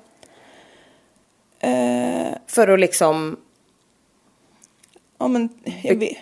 [1.60, 3.38] Eh, För att liksom...
[5.18, 5.50] ja men
[5.84, 6.18] jag vet.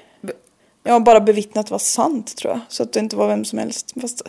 [0.83, 2.59] Jag har bara bevittnat var sant tror jag.
[2.69, 3.93] Så att det inte var vem som helst.
[4.01, 4.21] Fast,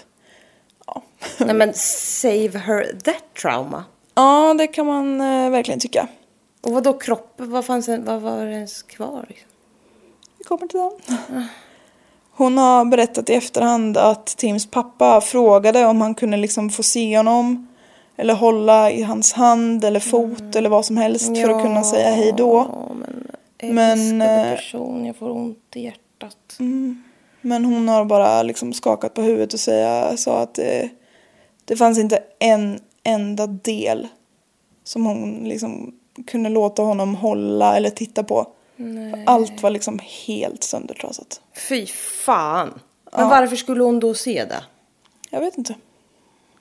[0.95, 1.03] ja.
[1.39, 3.85] Nej men save her that trauma.
[4.15, 6.09] ja, det kan man eh, verkligen tycka.
[6.61, 7.51] Och vad då kroppen?
[7.51, 9.25] Vad, fanns en, vad var det ens kvar?
[9.29, 9.49] Liksom?
[10.39, 11.47] Vi kommer till den.
[12.33, 17.17] Hon har berättat i efterhand att Tims pappa frågade om han kunde liksom få se
[17.17, 17.69] honom.
[18.17, 22.11] Eller hålla i hans hand eller fot eller vad som helst för att kunna säga
[22.11, 22.67] hej då.
[22.73, 26.59] Ja, men Men, älskade eh, person, jag får ont i hjärtat.
[27.41, 30.89] Men hon har bara liksom skakat på huvudet och säga, sa att det,
[31.65, 34.09] det fanns inte en enda del
[34.85, 35.95] som hon liksom
[36.27, 38.47] kunde låta honom hålla eller titta på.
[39.27, 41.41] Allt var liksom helt söndertrasat.
[41.69, 42.81] Fy fan.
[43.17, 44.65] Men varför skulle hon då se det?
[45.31, 45.75] Jag vet inte.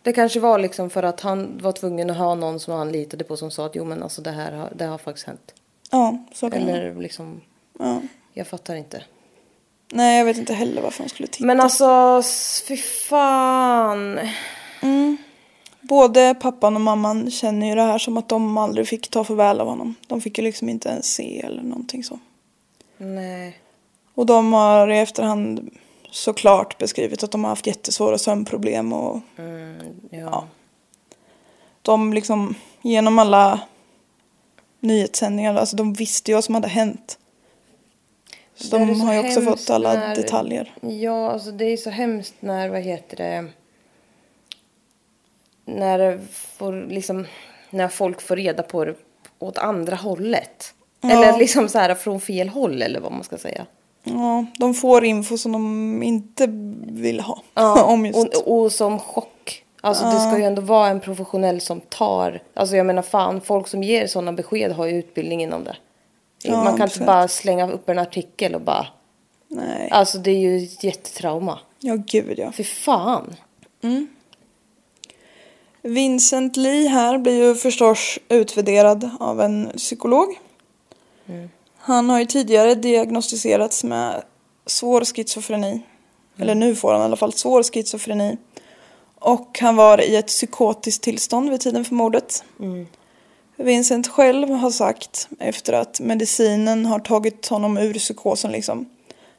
[0.02, 3.24] Det kanske var liksom för att han var tvungen att ha någon som han litade
[3.24, 5.54] på som sa att jo men alltså det här har, det har faktiskt hänt.
[5.92, 6.62] Ja, så kan.
[6.62, 7.42] Eller liksom,
[7.80, 8.02] ja.
[8.34, 9.04] jag fattar inte.
[9.90, 11.46] Nej, jag vet inte heller varför hon skulle titta.
[11.46, 12.22] Men alltså,
[12.68, 14.20] fy fan.
[15.82, 19.62] Både pappan och mamman känner ju det här som att de aldrig fick ta farväl
[19.62, 19.96] av honom.
[20.08, 22.20] De fick ju liksom inte ens se eller någonting så.
[22.98, 23.58] Nej.
[24.16, 25.70] Och de har i efterhand
[26.12, 29.20] såklart beskrivit att de har haft jättesvåra sömnproblem och
[30.10, 30.48] Ja.
[31.82, 33.60] de liksom genom alla
[34.80, 37.18] nyhetssändningar, alltså de visste ju vad som hade hänt.
[38.58, 40.74] Så de har ju också fått alla när- detaljer.
[40.82, 43.46] Ja, alltså det är så hemskt när, vad heter det,
[45.66, 46.20] när
[46.58, 47.26] får liksom,
[47.70, 48.96] när folk får reda på det
[49.40, 50.74] åt andra hållet.
[51.04, 53.66] Eller liksom så här från fel håll eller vad man ska säga.
[54.04, 56.48] Ja, de får info som de inte
[56.88, 57.42] vill ha.
[57.84, 58.38] om just.
[58.38, 59.64] och, och som chock.
[59.82, 63.68] Alltså det ska ju ändå vara en professionell som tar, alltså jag menar fan, folk
[63.68, 65.76] som ger sådana besked har ju utbildning inom det.
[66.44, 68.88] Ja, Man kan inte bara slänga upp en artikel och bara,
[69.48, 69.90] Nej.
[69.92, 71.60] alltså det är ju ett jättetrauma.
[71.80, 72.52] Ja, gud ja.
[72.52, 73.36] Fy fan.
[75.82, 80.40] Vincent Lee här blir ju förstås utvärderad av en psykolog.
[81.78, 84.24] Han har ju tidigare diagnostiserats med
[84.66, 85.82] svår schizofreni.
[86.38, 88.38] Eller nu får han i alla fall svår schizofreni.
[89.20, 92.44] Och han var i ett psykotiskt tillstånd vid tiden för mordet.
[93.58, 98.90] Vincent själv har sagt efter att medicinen har tagit honom ur psykosen liksom.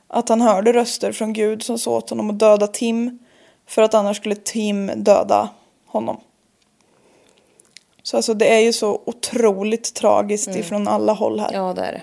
[0.09, 3.19] Att han hörde röster från Gud som sa åt honom att döda Tim.
[3.67, 5.49] För att annars skulle Tim döda
[5.87, 6.21] honom.
[8.03, 11.53] Så alltså det är ju så otroligt tragiskt ifrån alla håll här.
[11.53, 12.03] Ja, det är det.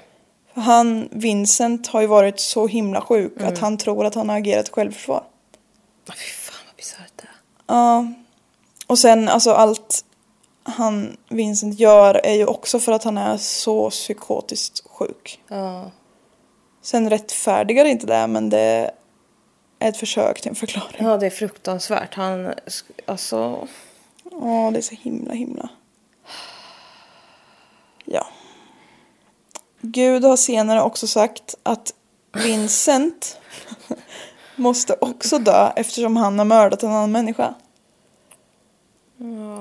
[0.54, 4.38] För han, Vincent, har ju varit så himla sjuk att han tror att han har
[4.38, 5.24] agerat självförsvar.
[6.08, 7.76] Fy fan vad bisarrt det är.
[7.76, 8.08] Ja.
[8.88, 10.05] Och sen alltså allt
[10.68, 15.42] han, Vincent, gör är ju också för att han är så psykotiskt sjuk.
[15.48, 15.92] Ja.
[16.82, 18.92] Sen rättfärdigar inte det, men det
[19.80, 20.98] är ett försök till en förklaring.
[21.00, 22.16] ja, det är fruktansvärt.
[22.16, 22.54] Han,
[23.06, 23.68] alltså...
[24.32, 25.70] Ja, det är så himla, himla.
[28.06, 28.28] Ja.
[29.82, 31.94] Gud har senare också sagt att
[32.34, 33.40] Vincent
[34.56, 37.54] måste också dö eftersom han har mördat en annan människa.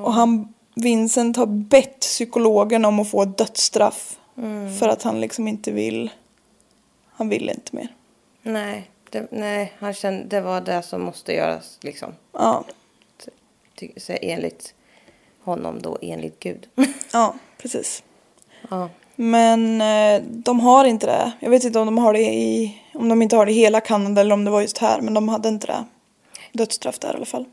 [0.03, 4.19] Och han, Vincent har bett psykologen om att få dödsstraff.
[4.79, 6.11] För att han liksom inte vill,
[7.11, 7.89] han vill inte mer.
[8.43, 12.13] Nej, det, nej han kände, det var det som måste göras liksom.
[12.33, 12.65] Ja,
[13.97, 14.75] så enligt
[15.43, 16.69] honom då, enligt Gud.
[17.13, 18.03] ja precis.
[18.71, 18.89] ja.
[19.17, 21.33] Men eh, de har inte det.
[21.41, 23.81] Jag vet inte om de har det i, om de inte har det i hela
[23.81, 25.01] Kanada eller om det var just här.
[25.01, 25.85] Men de hade inte det.
[26.53, 27.45] Dödsstraff där i alla fall.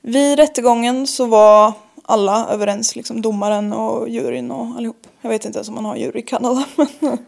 [0.00, 1.72] Vid rättegången så var
[2.02, 5.06] alla överens, liksom domaren och juryn och allihop.
[5.20, 6.64] Jag vet inte ens om man har jury i Kanada.
[7.00, 7.18] Men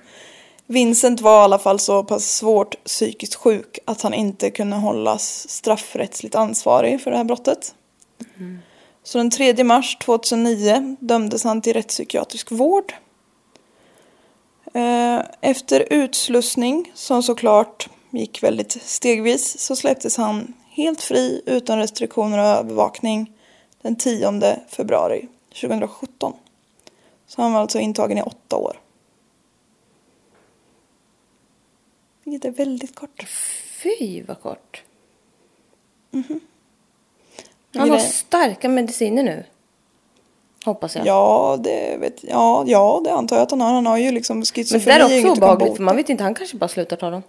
[0.66, 5.48] Vincent var i alla fall så pass svårt psykiskt sjuk att han inte kunde hållas
[5.48, 7.74] straffrättsligt ansvarig för det här brottet.
[9.02, 12.92] Så den 3 mars 2009 dömdes han till rättspsykiatrisk vård.
[14.74, 22.38] Eh, Efter utslussning, som såklart gick väldigt stegvis, så släpptes han helt fri utan restriktioner
[22.38, 23.32] och övervakning
[23.82, 25.28] den 10 februari
[25.60, 26.32] 2017.
[27.26, 28.80] Så han var alltså intagen i åtta år.
[32.24, 33.26] Vilket är väldigt kort.
[33.82, 34.82] Fy vad kort.
[36.10, 36.40] Mhm.
[37.74, 39.44] Han har Det- starka mediciner nu.
[40.64, 41.06] Hoppas jag.
[41.06, 43.72] Ja, det vet ja, ja, det antar jag att han har.
[43.72, 44.98] Han har ju liksom Men schizofreni.
[44.98, 47.22] det där är också obehagligt för man vet inte, han kanske bara slutar ta dem.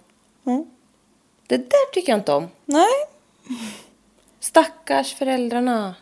[0.44, 0.64] Mm.
[1.46, 2.48] Det där tycker jag inte om.
[2.64, 2.88] Nej,
[4.40, 5.94] Stackars föräldrarna.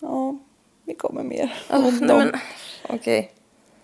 [0.00, 0.36] ja,
[0.84, 1.62] vi kommer mer.
[1.70, 2.32] Oh, men,
[2.88, 3.32] okej.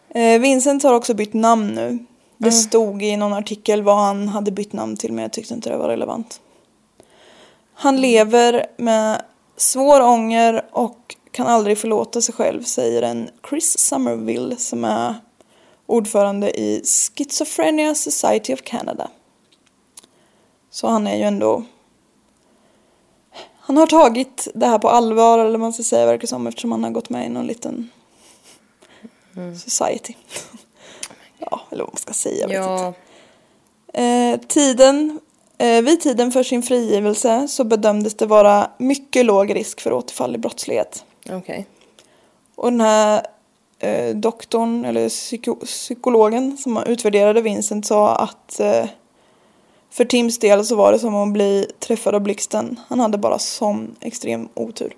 [0.09, 1.99] Eh, Vincent har också bytt namn nu.
[2.37, 5.71] Det stod i någon artikel vad han hade bytt namn till men jag tyckte inte
[5.71, 6.41] det var relevant.
[7.75, 9.23] Han lever med
[9.57, 15.15] svår ånger och kan aldrig förlåta sig själv säger en Chris Somerville som är
[15.87, 19.11] ordförande i Schizophrenia Society of Canada.
[20.71, 21.65] Så han är ju ändå
[23.67, 26.85] han har tagit det här på allvar eller man ska säga verkar som eftersom han
[26.85, 27.91] har gått med i någon liten
[29.65, 30.15] society.
[31.39, 32.47] ja, eller vad man ska säga.
[32.51, 32.95] Ja,
[33.93, 35.21] Eh, tiden,
[35.59, 40.35] eh, vid tiden för sin frigivelse så bedömdes det vara mycket låg risk för återfall
[40.35, 41.05] i brottslighet.
[41.31, 41.67] okej.
[42.55, 43.27] Och den här
[43.79, 48.85] eh, doktorn, eller psyko- psykologen som utvärderade Vincent sa att eh,
[49.97, 52.81] för Tims del så var det som att bli träffad av blixten.
[52.89, 54.97] Han hade bara sån extrem otur.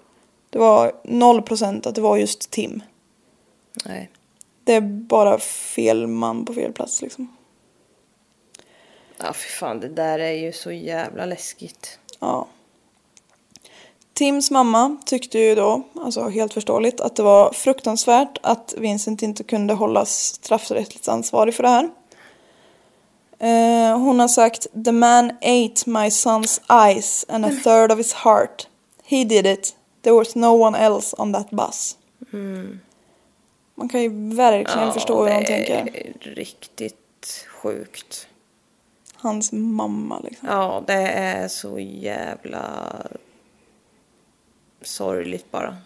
[0.50, 2.82] Det var noll procent att det var just Tim.
[3.84, 4.10] Nej.
[4.64, 7.36] Det är bara fel man på fel plats liksom.
[9.18, 11.98] Ja, fy fan, det där är ju så jävla läskigt.
[12.18, 12.46] Ja.
[14.12, 19.44] Tims mamma tyckte ju då, alltså helt förståeligt, att det var fruktansvärt att Vincent inte
[19.44, 21.90] kunde hållas straffrättsligt ansvarig för det här.
[23.38, 28.12] Eh, hon har sagt The man ate my son's eyes and a third of his
[28.12, 28.68] heart.
[29.04, 29.74] He did it.
[30.02, 31.96] There was no one else on that bus.
[33.74, 35.74] Man kan ju verkligen förstå hur det hon tänker.
[35.74, 38.28] är riktigt sjukt.
[39.14, 40.48] Hans mamma liksom.
[40.48, 42.62] Ja, det är så jävla
[44.82, 45.76] sorgligt bara.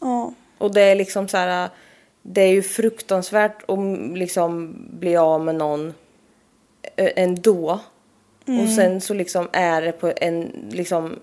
[0.00, 0.32] Ja.
[0.58, 1.70] Och det är liksom så här,
[2.22, 3.78] det är ju fruktansvärt att
[4.18, 5.94] liksom bli av med någon
[6.96, 7.80] ändå.
[8.48, 8.64] Mm.
[8.64, 11.18] Och sen så liksom är det på en, liksom,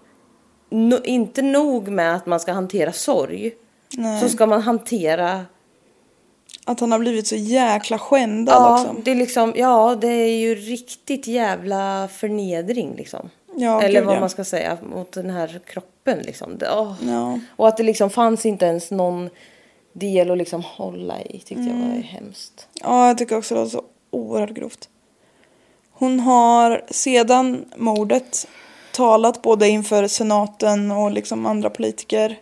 [0.70, 3.52] no, inte nog med att man ska hantera sorg.
[3.98, 4.22] Nej.
[4.22, 5.46] Så ska man hantera,
[6.66, 9.02] Att han har blivit så jäkla skändad ja, också.
[9.04, 13.30] det är liksom, ja det är ju riktigt jävla förnedring liksom.
[13.56, 14.20] Ja, Eller gud, vad ja.
[14.20, 16.58] man ska säga mot den här kroppen liksom.
[16.58, 16.66] Det.
[16.66, 17.40] Ja.
[17.56, 19.30] Och att det liksom fanns inte ens någon
[19.94, 21.90] del att liksom hålla i tyckte jag Mm.
[21.96, 22.68] var hemskt.
[22.74, 23.82] Ja, jag tycker också det var så
[24.12, 24.90] oerhört grovt.
[26.00, 28.48] Hon har sedan mordet
[28.92, 32.40] talat både inför senaten och liksom andra politiker.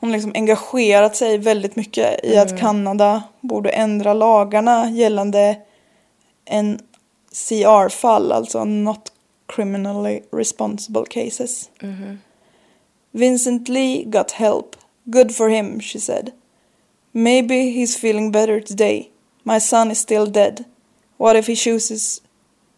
[0.00, 5.56] Hon har liksom engagerat sig väldigt mycket i att Kanada borde ändra lagarna gällande
[6.44, 6.80] en
[7.32, 9.12] CR-fall, alltså not
[9.46, 11.70] criminally responsible cases.
[13.10, 14.76] Vincent Lee got help.
[15.04, 16.30] Good for him, she said.
[17.12, 19.10] Maybe he's feeling better today.
[19.42, 20.64] My son is still dead.
[21.16, 22.22] What if he chooses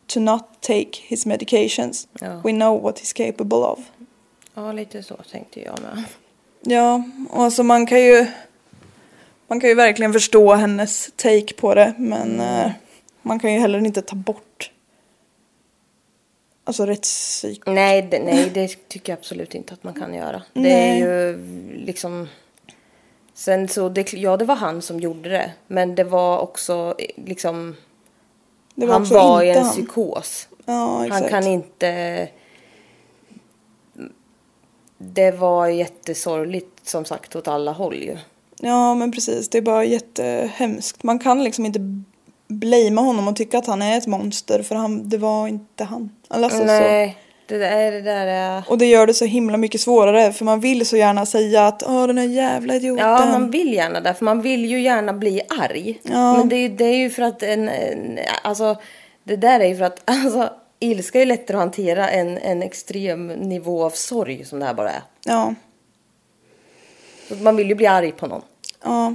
[0.07, 2.09] to not take his medications?
[2.21, 2.41] Ja.
[2.45, 3.79] We know what he's capable of.
[4.55, 6.05] Ja, lite så tänkte jag med.
[6.61, 8.27] Ja, och alltså man kan ju
[9.47, 12.71] man kan ju verkligen förstå hennes take på det men eh,
[13.23, 14.71] man kan ju heller inte ta bort
[16.65, 17.63] alltså rättspsyk.
[17.67, 20.43] Nej, det, nej, det tycker jag absolut inte att man kan göra.
[20.53, 20.73] Det Nej.
[20.73, 21.39] är ju
[21.77, 22.29] liksom...
[23.35, 25.53] Sen så, det, ja det var han som gjorde det.
[25.67, 27.77] Men det var också eh, liksom...
[28.87, 29.73] Var han var i en han.
[29.73, 30.49] psykos.
[30.65, 31.07] Ja.
[31.11, 32.29] Han kan inte...
[34.99, 38.17] Det var jättesorgligt som sagt åt alla håll ju.
[38.61, 39.49] Ja, men precis.
[39.49, 41.03] Det är bara jättehemskt.
[41.03, 41.81] Man kan liksom inte
[42.49, 46.11] blamea honom och tycka att han är ett monster för han, det var inte han.
[46.29, 47.13] Alltså, så.
[47.47, 48.63] Det där, det där är...
[48.69, 51.83] Och det gör det så himla mycket svårare för man vill så gärna säga att
[51.83, 53.07] åh den här jävla idioten.
[53.09, 56.01] Ja, man vill gärna det, för man vill ju gärna bli arg.
[56.03, 56.37] Ja.
[56.39, 58.19] Men det, är- det är ju för att en, en...
[58.43, 58.77] Alltså,
[59.25, 60.03] det där är ju för att...
[60.11, 60.51] Alltså,
[60.81, 64.91] ilska är lättare att hantera än en extrem nivå av sorg som det här bara
[64.91, 65.03] är.
[65.25, 65.55] Ja,
[67.29, 68.43] Så man vill ju bli arg på någon.
[68.85, 69.15] ja.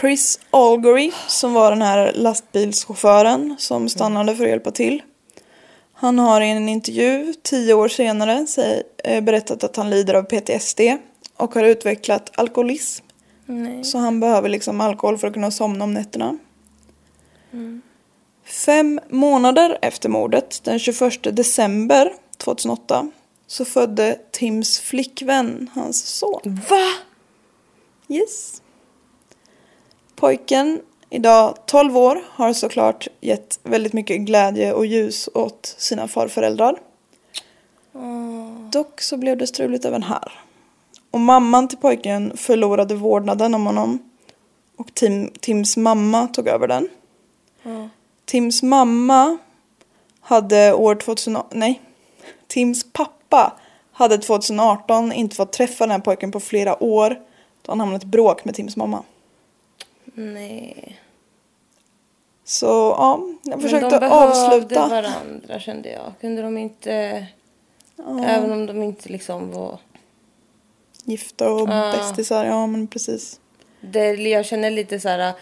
[0.00, 5.02] Chris Algory som var den här lastbilschauffören som stannade för att hjälpa till.
[6.00, 8.46] Han har i en intervju tio år senare
[9.04, 10.80] eh, berättat att han lider av PTSD
[11.36, 13.04] och har utvecklat alkoholism.
[13.82, 16.38] Så han behöver liksom alkohol för att kunna somna om nätterna.
[18.44, 23.10] Fem månader efter mordet, den 21 december 2008,
[23.46, 26.60] så födde Tims flickvän hans son.
[26.68, 26.86] Va?
[28.08, 28.62] Yes.
[30.16, 36.78] Pojken, idag 12 år, har såklart gett väldigt mycket glädje och ljus åt sina farföräldrar.
[38.72, 40.32] Dock så blev det struligt även här.
[41.10, 43.98] Och mamman till pojken förlorade vårdnaden om honom.
[44.76, 46.88] Och Tim, Tims mamma tog över den.
[48.24, 49.38] Tims mamma
[50.20, 51.80] hade år 2000, nej,
[52.46, 53.52] Tims pappa
[53.92, 57.20] hade 2018 inte fått träffa den här pojken på flera år.
[57.62, 59.02] Då han hamnat i bråk med Tims mamma.
[60.18, 61.00] Nej.
[62.44, 64.88] Så ja, jag Men försökte de behövde avsluta.
[64.88, 66.12] varandra kände jag.
[66.20, 67.26] Kunde de inte...
[68.24, 69.78] Även om de inte liksom var...
[71.04, 73.40] Gifta och bästisar, ja men precis.
[73.80, 75.32] Det, jag känner lite så här...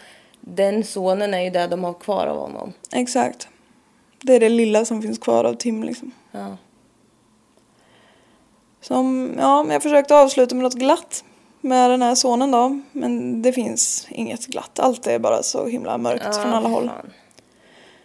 [0.41, 2.73] Den sonen är ju det de har kvar av honom.
[2.91, 3.47] Exakt.
[4.21, 6.11] Det är det lilla som finns kvar av Tim liksom.
[6.31, 6.57] Ja.
[8.81, 11.23] Som, ja, men jag försökte avsluta med något glatt
[11.67, 12.79] med den här sonen då.
[12.91, 14.79] Men det finns inget glatt.
[14.79, 16.87] Allt är bara så himla mörkt från alla håll.
[16.87, 17.11] fan.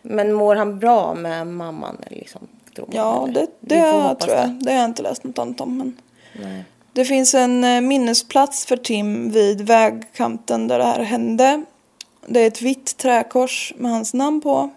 [0.02, 1.96] Men mår han bra med mamman?
[2.10, 2.40] Liksom,
[2.76, 3.40] tror man, Ja, eller?
[3.40, 4.48] det, det hoppas tror jag.
[4.48, 4.58] det.
[4.60, 5.78] Det har jag inte läst något annat om.
[5.78, 5.96] Men
[6.42, 6.64] Nej.
[6.92, 11.64] det finns en eh, minnesplats för Tim vid vägkanten där det här hände.
[12.26, 14.70] Det är ett vitt träkors med hans namn på.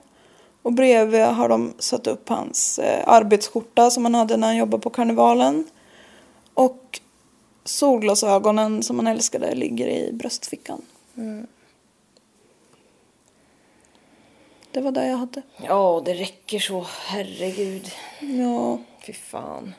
[0.61, 4.81] Och bredvid har de satt upp hans eh, arbetsskjorta som han hade när han jobbade
[4.83, 5.65] på karnevalen.
[7.65, 10.81] Solglasögonen som han älskade ligger i bröstfickan.
[14.71, 15.41] Det var det jag hade.
[15.63, 16.85] Ja, det räcker så.
[17.07, 17.91] Herregud.
[18.19, 18.79] Ja.
[19.05, 19.73] Fy fan.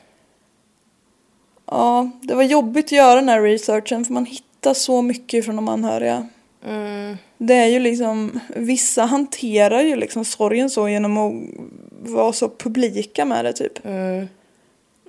[1.65, 5.55] Ja, det var jobbigt att göra den här researchen för man hittar så mycket från
[5.55, 6.27] de anhöriga.
[7.37, 11.33] Det är ju liksom, vissa hanterar ju liksom sorgen så genom att
[12.11, 13.79] vara så publika med det typ.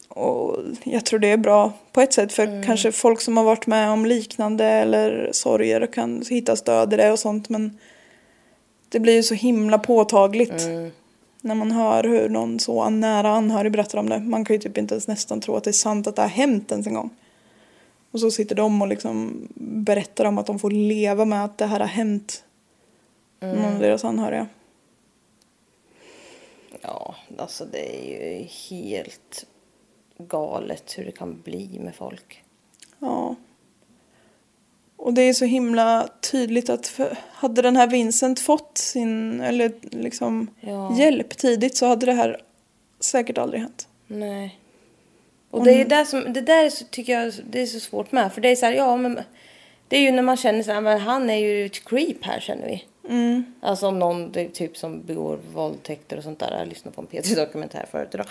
[0.09, 3.66] Och jag tror det är bra på ett sätt för kanske folk som har varit
[3.66, 7.78] med om liknande eller sorger kan hitta stöd i det och sånt men
[8.89, 10.68] det blir ju så himla påtagligt
[11.40, 14.18] när man hör hur någon så nära anhörig berättar om det.
[14.18, 16.28] Man kan ju typ inte ens nästan tro att det är sant att det har
[16.28, 17.10] hänt ens en gång.
[18.10, 21.66] Och så sitter de och liksom berättar om att de får leva med att det
[21.66, 22.44] här har hänt
[23.40, 24.47] någon av deras anhöriga.
[26.82, 29.47] Ja, alltså det är ju helt
[30.18, 32.42] galet hur det kan bli med folk.
[32.98, 33.34] Ja.
[34.96, 39.72] Och det är så himla tydligt att för, hade den här Vincent fått sin eller
[39.82, 40.96] liksom Ja.
[40.98, 42.40] hjälp tidigt så hade det här
[43.00, 43.88] säkert aldrig hänt.
[44.06, 44.58] Nej.
[45.50, 48.12] Och det är där som, det där är så, tycker jag det är så svårt
[48.12, 48.32] med.
[48.32, 49.20] För det är så här, ja men
[49.88, 52.40] det är ju när man känner så här, men han är ju ett creep här
[52.40, 52.84] känner vi.
[53.60, 56.56] Alltså om någon typ som begår våldtäkter och sånt där.
[56.59, 58.26] Jag lyssnade på en P3-dokumentär förut idag.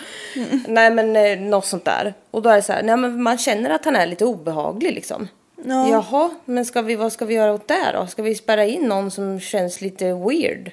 [0.66, 2.14] Nej men eh, något sånt där.
[2.30, 4.94] Och då är det så här, nej men man känner att han är lite obehaglig
[4.94, 5.28] liksom.
[5.64, 5.88] Ja.
[5.90, 8.06] Jaha, men ska vi, vad ska vi göra åt det då?
[8.06, 10.70] Ska vi spärra in någon som känns lite weird?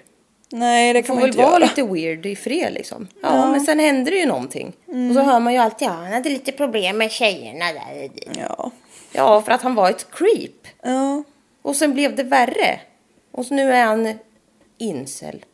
[0.50, 1.60] Nej, det Får kan man väl inte vara göra.
[1.66, 3.08] lite weird i fred liksom.
[3.22, 4.74] Ja, men sen händer det ju någonting.
[5.10, 8.10] Och så hör man ju alltid, ja han hade lite problem med tjejerna där.
[8.40, 8.72] Ja.
[9.12, 10.68] Ja, för att han var ett creep.
[10.84, 11.24] Ja.
[11.62, 12.80] Och sen blev det värre.
[13.36, 14.14] Och nu är han
[14.78, 15.46] incel.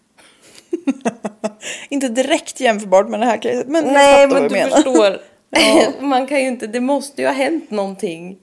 [1.90, 4.76] inte direkt jämförbart med det här caset, men jag Nej, men du menar.
[4.76, 5.22] förstår.
[6.00, 8.38] man kan ju inte, det måste ju ha hänt någonting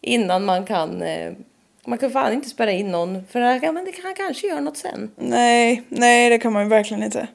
[0.00, 1.32] innan man kan, eh,
[1.86, 3.26] man kan fan inte spärra in någon.
[3.26, 5.10] För ja, men det kan, han kanske gör något sen.
[5.16, 7.26] Nej, nej det kan man ju verkligen inte.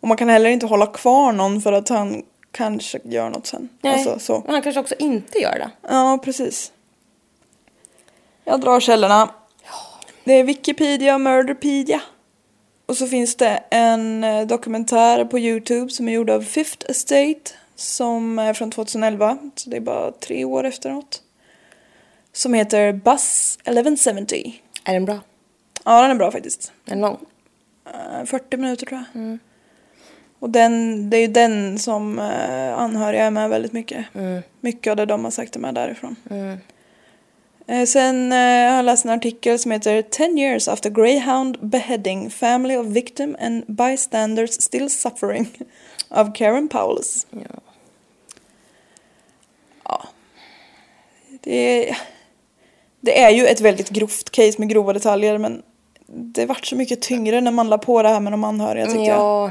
[0.00, 2.22] Och man kan heller inte hålla kvar någon för att han
[2.52, 3.68] kanske gör något sen.
[3.82, 4.34] Alltså, så.
[4.34, 5.70] Och han kanske också inte gör det.
[5.88, 6.72] Ja, precis.
[8.44, 9.28] Jag drar källorna.
[10.28, 12.00] Det är Wikipedia och Murderpedia.
[12.86, 17.50] Och så finns det en eh, dokumentär på Youtube som är gjord av Fifth Estate.
[17.74, 21.22] Som är från 2011, så det är bara tre år efteråt.
[22.32, 24.54] Som heter Bus 1170.
[24.84, 25.18] Är den bra?
[25.84, 26.72] Ja, den är bra faktiskt.
[26.86, 27.18] Är den lång?
[27.86, 29.38] Eh, 40 minuter tror jag.
[30.38, 34.06] Och den, det är ju den som eh, anhöriga är med väldigt mycket.
[34.60, 36.16] Mycket av det de har sagt är med därifrån.
[36.30, 36.58] Eh,
[37.86, 42.76] sen eh, har jag läst en artikel som heter 10 years after Greyhound beheading family
[42.76, 45.48] of victim and bystanders still suffering
[46.08, 47.26] av Karen Paulus.
[47.30, 47.60] Ja.
[49.84, 50.02] Ja.
[51.40, 51.94] Det
[53.00, 55.62] det är ju ett väldigt grovt case med grova detaljer men
[56.06, 59.04] det vart så mycket tyngre när man la på det här med de anhöriga tycker
[59.04, 59.50] jag.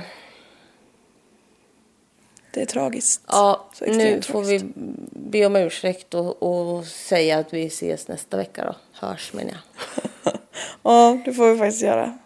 [2.52, 3.22] Det är tragiskt.
[3.28, 4.78] ja nu får vi tragiskt.
[5.11, 8.76] be om ursäkt och, och säga att vi ses nästa vecka då.
[9.07, 10.34] Hörs menar jag.
[10.84, 12.18] Ja, det får vi faktiskt göra.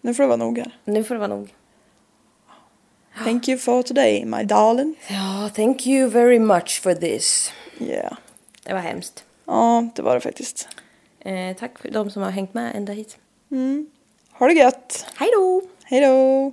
[0.00, 0.78] Nu får det vara nog här.
[0.84, 1.54] Nu får det vara nog.
[3.24, 4.94] Thank you for today, my darling.
[5.08, 7.52] Ja, thank you very much for this.
[7.78, 8.16] Yeah.
[8.62, 9.24] Det var hemskt.
[9.44, 10.68] Ja, det var det faktiskt.
[11.20, 13.18] Eh, tack för de som har hängt med ända hit.
[14.32, 15.06] Ha det gött.
[15.14, 15.62] Hej då!
[15.84, 16.52] Hej då.